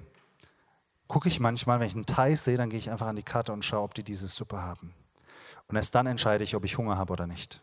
gucke 1.09 1.27
ich 1.27 1.41
manchmal, 1.41 1.81
wenn 1.81 1.87
ich 1.87 1.93
einen 1.93 2.05
Thai 2.05 2.35
sehe, 2.35 2.55
dann 2.55 2.69
gehe 2.69 2.79
ich 2.79 2.89
einfach 2.89 3.07
an 3.07 3.17
die 3.17 3.23
Karte 3.23 3.51
und 3.51 3.65
schaue, 3.65 3.81
ob 3.81 3.95
die 3.95 4.03
diese 4.05 4.27
Suppe 4.27 4.61
haben. 4.61 4.93
Und 5.67 5.75
erst 5.75 5.93
dann 5.93 6.07
entscheide 6.07 6.45
ich, 6.45 6.55
ob 6.55 6.63
ich 6.63 6.77
Hunger 6.77 6.97
habe 6.97 7.11
oder 7.11 7.27
nicht. 7.27 7.61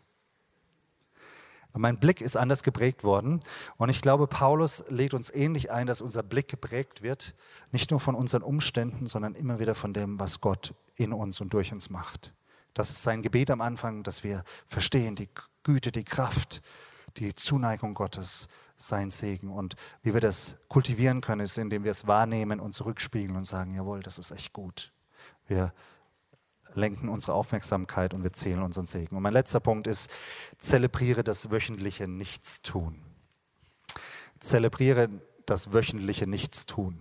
mein 1.73 1.97
Blick 1.97 2.21
ist 2.21 2.37
anders 2.37 2.61
geprägt 2.61 3.03
worden. 3.03 3.41
Und 3.77 3.89
ich 3.89 4.03
glaube, 4.03 4.27
Paulus 4.27 4.83
legt 4.89 5.15
uns 5.15 5.33
ähnlich 5.33 5.71
ein, 5.71 5.87
dass 5.87 5.99
unser 5.99 6.21
Blick 6.21 6.47
geprägt 6.47 7.01
wird, 7.01 7.33
nicht 7.71 7.89
nur 7.89 7.99
von 7.99 8.13
unseren 8.13 8.43
Umständen, 8.43 9.07
sondern 9.07 9.33
immer 9.33 9.57
wieder 9.57 9.73
von 9.73 9.93
dem, 9.93 10.19
was 10.19 10.41
Gott 10.41 10.75
in 10.93 11.11
uns 11.11 11.41
und 11.41 11.55
durch 11.55 11.73
uns 11.73 11.89
macht. 11.89 12.33
Das 12.73 12.89
ist 12.89 13.03
sein 13.03 13.21
Gebet 13.21 13.51
am 13.51 13.61
Anfang, 13.61 14.03
dass 14.03 14.23
wir 14.23 14.43
verstehen, 14.67 15.15
die 15.15 15.29
Güte, 15.63 15.91
die 15.91 16.03
Kraft, 16.03 16.61
die 17.17 17.33
Zuneigung 17.35 17.93
Gottes, 17.93 18.47
sein 18.77 19.09
Segen. 19.09 19.51
Und 19.51 19.75
wie 20.01 20.13
wir 20.13 20.21
das 20.21 20.55
kultivieren 20.69 21.21
können, 21.21 21.41
ist, 21.41 21.57
indem 21.57 21.83
wir 21.83 21.91
es 21.91 22.07
wahrnehmen 22.07 22.59
und 22.59 22.73
zurückspiegeln 22.73 23.35
und 23.35 23.45
sagen, 23.45 23.75
jawohl, 23.75 24.01
das 24.01 24.17
ist 24.17 24.31
echt 24.31 24.53
gut. 24.53 24.93
Wir 25.47 25.73
lenken 26.75 27.09
unsere 27.09 27.33
Aufmerksamkeit 27.33 28.13
und 28.13 28.23
wir 28.23 28.33
zählen 28.33 28.61
unseren 28.61 28.85
Segen. 28.85 29.15
Und 29.15 29.23
mein 29.23 29.33
letzter 29.33 29.59
Punkt 29.59 29.87
ist, 29.87 30.09
zelebriere 30.59 31.23
das 31.23 31.51
wöchentliche 31.51 32.07
Nichtstun. 32.07 33.01
Zelebriere 34.39 35.09
das 35.45 35.73
wöchentliche 35.73 36.27
Nichtstun. 36.27 36.99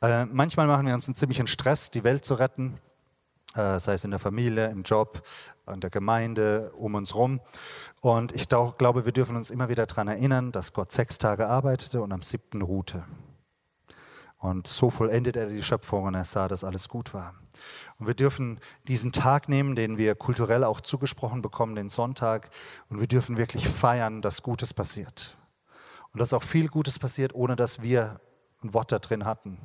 Äh, 0.00 0.26
manchmal 0.26 0.66
machen 0.66 0.86
wir 0.86 0.94
uns 0.94 1.08
einen 1.08 1.16
ziemlichen 1.16 1.46
Stress, 1.48 1.90
die 1.90 2.04
Welt 2.04 2.24
zu 2.24 2.34
retten, 2.34 2.80
sei 3.58 3.94
es 3.94 4.04
in 4.04 4.10
der 4.10 4.20
Familie, 4.20 4.68
im 4.68 4.82
Job, 4.82 5.22
in 5.66 5.80
der 5.80 5.90
Gemeinde, 5.90 6.72
um 6.76 6.94
uns 6.94 7.12
herum. 7.14 7.40
Und 8.00 8.32
ich 8.32 8.48
glaube, 8.48 9.04
wir 9.04 9.12
dürfen 9.12 9.36
uns 9.36 9.50
immer 9.50 9.68
wieder 9.68 9.86
daran 9.86 10.08
erinnern, 10.08 10.52
dass 10.52 10.72
Gott 10.72 10.92
sechs 10.92 11.18
Tage 11.18 11.48
arbeitete 11.48 12.00
und 12.00 12.12
am 12.12 12.22
siebten 12.22 12.62
ruhte. 12.62 13.04
Und 14.38 14.68
so 14.68 14.88
vollendet 14.90 15.36
er 15.36 15.48
die 15.48 15.64
Schöpfung 15.64 16.04
und 16.04 16.14
er 16.14 16.24
sah, 16.24 16.46
dass 16.46 16.62
alles 16.62 16.88
gut 16.88 17.12
war. 17.12 17.34
Und 17.98 18.06
wir 18.06 18.14
dürfen 18.14 18.60
diesen 18.86 19.10
Tag 19.10 19.48
nehmen, 19.48 19.74
den 19.74 19.98
wir 19.98 20.14
kulturell 20.14 20.62
auch 20.62 20.80
zugesprochen 20.80 21.42
bekommen, 21.42 21.74
den 21.74 21.88
Sonntag, 21.88 22.50
und 22.88 23.00
wir 23.00 23.08
dürfen 23.08 23.36
wirklich 23.36 23.68
feiern, 23.68 24.22
dass 24.22 24.44
Gutes 24.44 24.72
passiert. 24.72 25.36
Und 26.12 26.20
dass 26.20 26.32
auch 26.32 26.44
viel 26.44 26.68
Gutes 26.68 27.00
passiert, 27.00 27.34
ohne 27.34 27.56
dass 27.56 27.82
wir 27.82 28.20
ein 28.62 28.72
Wort 28.72 28.92
da 28.92 29.00
drin 29.00 29.24
hatten. 29.24 29.58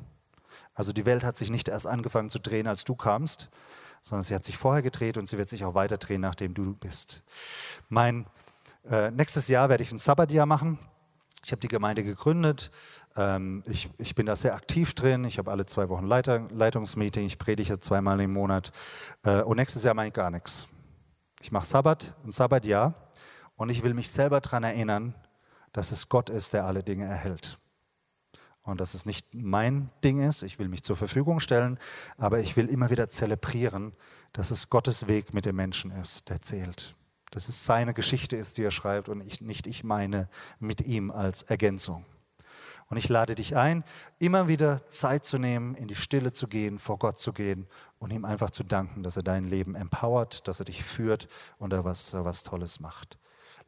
Also 0.74 0.92
die 0.92 1.06
Welt 1.06 1.22
hat 1.22 1.36
sich 1.36 1.50
nicht 1.50 1.68
erst 1.68 1.86
angefangen 1.86 2.28
zu 2.28 2.40
drehen, 2.40 2.66
als 2.66 2.82
du 2.82 2.96
kamst, 2.96 3.48
sondern 4.04 4.22
sie 4.22 4.34
hat 4.34 4.44
sich 4.44 4.58
vorher 4.58 4.82
gedreht 4.82 5.16
und 5.16 5.26
sie 5.26 5.38
wird 5.38 5.48
sich 5.48 5.64
auch 5.64 5.74
weiter 5.74 5.96
drehen, 5.96 6.20
nachdem 6.20 6.52
du 6.52 6.74
bist. 6.74 7.22
Mein 7.88 8.26
äh, 8.84 9.10
nächstes 9.10 9.48
Jahr 9.48 9.70
werde 9.70 9.82
ich 9.82 9.90
ein 9.92 9.98
Sabbatjahr 9.98 10.44
machen. 10.44 10.78
Ich 11.42 11.52
habe 11.52 11.60
die 11.60 11.68
Gemeinde 11.68 12.04
gegründet. 12.04 12.70
Ähm, 13.16 13.62
ich, 13.66 13.88
ich, 13.96 14.14
bin 14.14 14.26
da 14.26 14.36
sehr 14.36 14.54
aktiv 14.54 14.92
drin. 14.92 15.24
Ich 15.24 15.38
habe 15.38 15.50
alle 15.50 15.64
zwei 15.64 15.88
Wochen 15.88 16.04
Leiter, 16.04 16.46
Leitungsmeeting. 16.50 17.26
Ich 17.26 17.38
predige 17.38 17.80
zweimal 17.80 18.20
im 18.20 18.34
Monat. 18.34 18.72
Äh, 19.22 19.40
und 19.40 19.56
nächstes 19.56 19.84
Jahr 19.84 19.94
mache 19.94 20.08
ich 20.08 20.12
gar 20.12 20.30
nichts. 20.30 20.66
Ich 21.40 21.50
mache 21.50 21.64
Sabbat, 21.64 22.14
ein 22.26 22.32
Sabbatjahr. 22.32 23.10
Und 23.56 23.70
ich 23.70 23.82
will 23.84 23.94
mich 23.94 24.10
selber 24.10 24.42
daran 24.42 24.64
erinnern, 24.64 25.14
dass 25.72 25.92
es 25.92 26.10
Gott 26.10 26.28
ist, 26.28 26.52
der 26.52 26.66
alle 26.66 26.82
Dinge 26.82 27.06
erhält 27.06 27.58
und 28.64 28.80
dass 28.80 28.94
es 28.94 29.06
nicht 29.06 29.34
mein 29.34 29.90
Ding 30.02 30.26
ist. 30.26 30.42
Ich 30.42 30.58
will 30.58 30.68
mich 30.68 30.82
zur 30.82 30.96
Verfügung 30.96 31.38
stellen, 31.38 31.78
aber 32.16 32.40
ich 32.40 32.56
will 32.56 32.68
immer 32.68 32.90
wieder 32.90 33.08
zelebrieren, 33.08 33.92
dass 34.32 34.50
es 34.50 34.70
Gottes 34.70 35.06
Weg 35.06 35.32
mit 35.32 35.44
dem 35.44 35.56
Menschen 35.56 35.90
ist, 35.92 36.28
der 36.28 36.42
zählt. 36.42 36.96
Dass 37.30 37.48
es 37.48 37.64
seine 37.64 37.94
Geschichte 37.94 38.36
ist, 38.36 38.58
die 38.58 38.64
er 38.64 38.70
schreibt 38.70 39.08
und 39.08 39.20
ich, 39.20 39.40
nicht 39.40 39.66
ich 39.66 39.84
meine 39.84 40.28
mit 40.58 40.80
ihm 40.80 41.10
als 41.10 41.42
Ergänzung. 41.42 42.04
Und 42.88 42.96
ich 42.96 43.08
lade 43.08 43.34
dich 43.34 43.56
ein, 43.56 43.84
immer 44.18 44.48
wieder 44.48 44.88
Zeit 44.88 45.24
zu 45.24 45.38
nehmen, 45.38 45.74
in 45.74 45.88
die 45.88 45.96
Stille 45.96 46.32
zu 46.32 46.48
gehen, 46.48 46.78
vor 46.78 46.98
Gott 46.98 47.18
zu 47.18 47.32
gehen 47.32 47.66
und 47.98 48.12
ihm 48.12 48.24
einfach 48.24 48.50
zu 48.50 48.62
danken, 48.62 49.02
dass 49.02 49.16
er 49.16 49.22
dein 49.22 49.44
Leben 49.44 49.74
empowert, 49.74 50.46
dass 50.48 50.60
er 50.60 50.66
dich 50.66 50.84
führt 50.84 51.28
und 51.58 51.72
er 51.72 51.84
was, 51.84 52.14
was 52.14 52.44
Tolles 52.44 52.80
macht. 52.80 53.18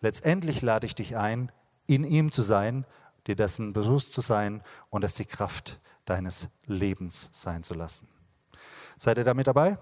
Letztendlich 0.00 0.62
lade 0.62 0.86
ich 0.86 0.94
dich 0.94 1.16
ein, 1.16 1.50
in 1.86 2.04
ihm 2.04 2.30
zu 2.30 2.42
sein 2.42 2.84
dir 3.26 3.36
dessen 3.36 3.72
bewusst 3.72 4.12
zu 4.12 4.20
sein 4.20 4.62
und 4.90 5.04
es 5.04 5.14
die 5.14 5.24
Kraft 5.24 5.80
deines 6.04 6.48
Lebens 6.66 7.28
sein 7.32 7.62
zu 7.62 7.74
lassen. 7.74 8.08
Seid 8.96 9.18
ihr 9.18 9.24
damit 9.24 9.46
dabei? 9.46 9.78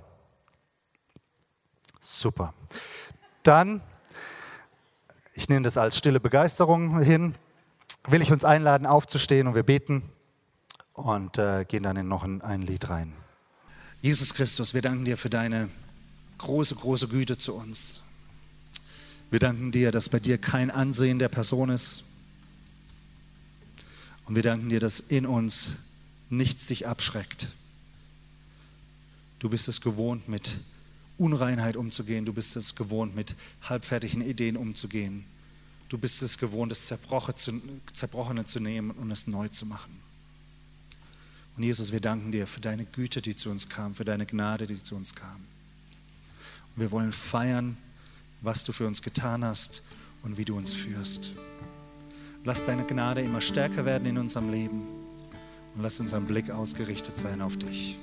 Super. 2.01 2.55
Dann, 3.43 3.83
ich 5.35 5.49
nehme 5.49 5.63
das 5.63 5.77
als 5.77 5.97
stille 5.97 6.21
Begeisterung 6.21 7.01
hin, 7.01 7.35
will 8.09 8.23
ich 8.23 8.33
uns 8.33 8.45
einladen, 8.45 8.87
aufzustehen 8.87 9.47
und 9.47 9.55
wir 9.55 9.63
beten 9.63 10.11
und 10.93 11.39
äh, 11.39 11.65
gehen 11.65 11.83
dann 11.83 11.97
in 11.97 12.09
noch 12.09 12.25
ein, 12.25 12.43
ein 12.43 12.63
Lied 12.63 12.89
rein. 12.89 13.15
Jesus 14.01 14.35
Christus, 14.35 14.75
wir 14.75 14.83
danken 14.83 15.05
dir 15.05 15.17
für 15.17 15.31
deine 15.31 15.69
große, 16.39 16.75
große 16.75 17.09
Güte 17.09 17.39
zu 17.39 17.55
uns. 17.55 18.03
Wir 19.31 19.39
danken 19.41 19.73
dir, 19.73 19.93
dass 19.93 20.09
bei 20.09 20.21
dir 20.21 20.39
kein 20.39 20.71
Ansehen 20.71 21.19
der 21.19 21.29
Person 21.29 21.71
ist, 21.71 22.05
und 24.27 24.35
wir 24.35 24.43
danken 24.43 24.69
dir, 24.69 24.81
dass 24.81 25.01
in 25.01 25.27
uns 25.27 25.77
nichts 26.31 26.67
dich 26.67 26.87
abschreckt. 26.87 27.53
Du 29.39 29.49
bist 29.49 29.69
es 29.69 29.81
gewohnt, 29.81 30.29
mit 30.29 30.59
Unreinheit 31.19 31.77
umzugehen. 31.77 32.25
Du 32.25 32.33
bist 32.33 32.57
es 32.57 32.75
gewohnt, 32.75 33.15
mit 33.15 33.37
halbfertigen 33.63 34.23
Ideen 34.23 34.57
umzugehen. 34.57 35.25
Du 35.89 35.99
bist 35.99 36.23
es 36.23 36.39
gewohnt, 36.39 36.73
das 36.73 36.87
Zerbrochene 36.87 38.47
zu 38.47 38.61
nehmen 38.61 38.91
und 38.91 39.11
es 39.11 39.27
neu 39.27 39.49
zu 39.49 39.67
machen. 39.67 40.01
Und 41.57 41.63
Jesus, 41.63 41.93
wir 41.93 42.01
danken 42.01 42.33
dir 42.33 42.47
für 42.47 42.61
deine 42.61 42.85
Güte, 42.85 43.23
die 43.23 43.37
zu 43.37 43.51
uns 43.51 43.69
kam, 43.69 43.95
für 43.95 44.05
deine 44.05 44.27
Gnade, 44.27 44.67
die 44.67 44.83
zu 44.83 44.97
uns 44.97 45.15
kam. 45.15 45.37
Und 46.75 46.83
wir 46.83 46.91
wollen 46.91 47.13
feiern, 47.13 47.77
was 48.41 48.65
du 48.65 48.73
für 48.73 48.87
uns 48.87 49.03
getan 49.03 49.45
hast 49.45 49.83
und 50.23 50.37
wie 50.37 50.45
du 50.45 50.57
uns 50.57 50.75
führst. 50.75 51.31
Lass 52.47 52.67
deine 52.67 52.85
Gnade 52.85 53.23
immer 53.23 53.41
stärker 53.41 53.87
werden 53.87 54.07
in 54.07 54.19
unserem 54.19 54.51
Leben 54.51 54.83
und 55.75 55.83
lass 55.83 55.99
unseren 55.99 56.27
Blick 56.27 56.51
ausgerichtet 56.51 57.17
sein 57.17 57.41
auf 57.41 57.57
dich. 57.57 57.99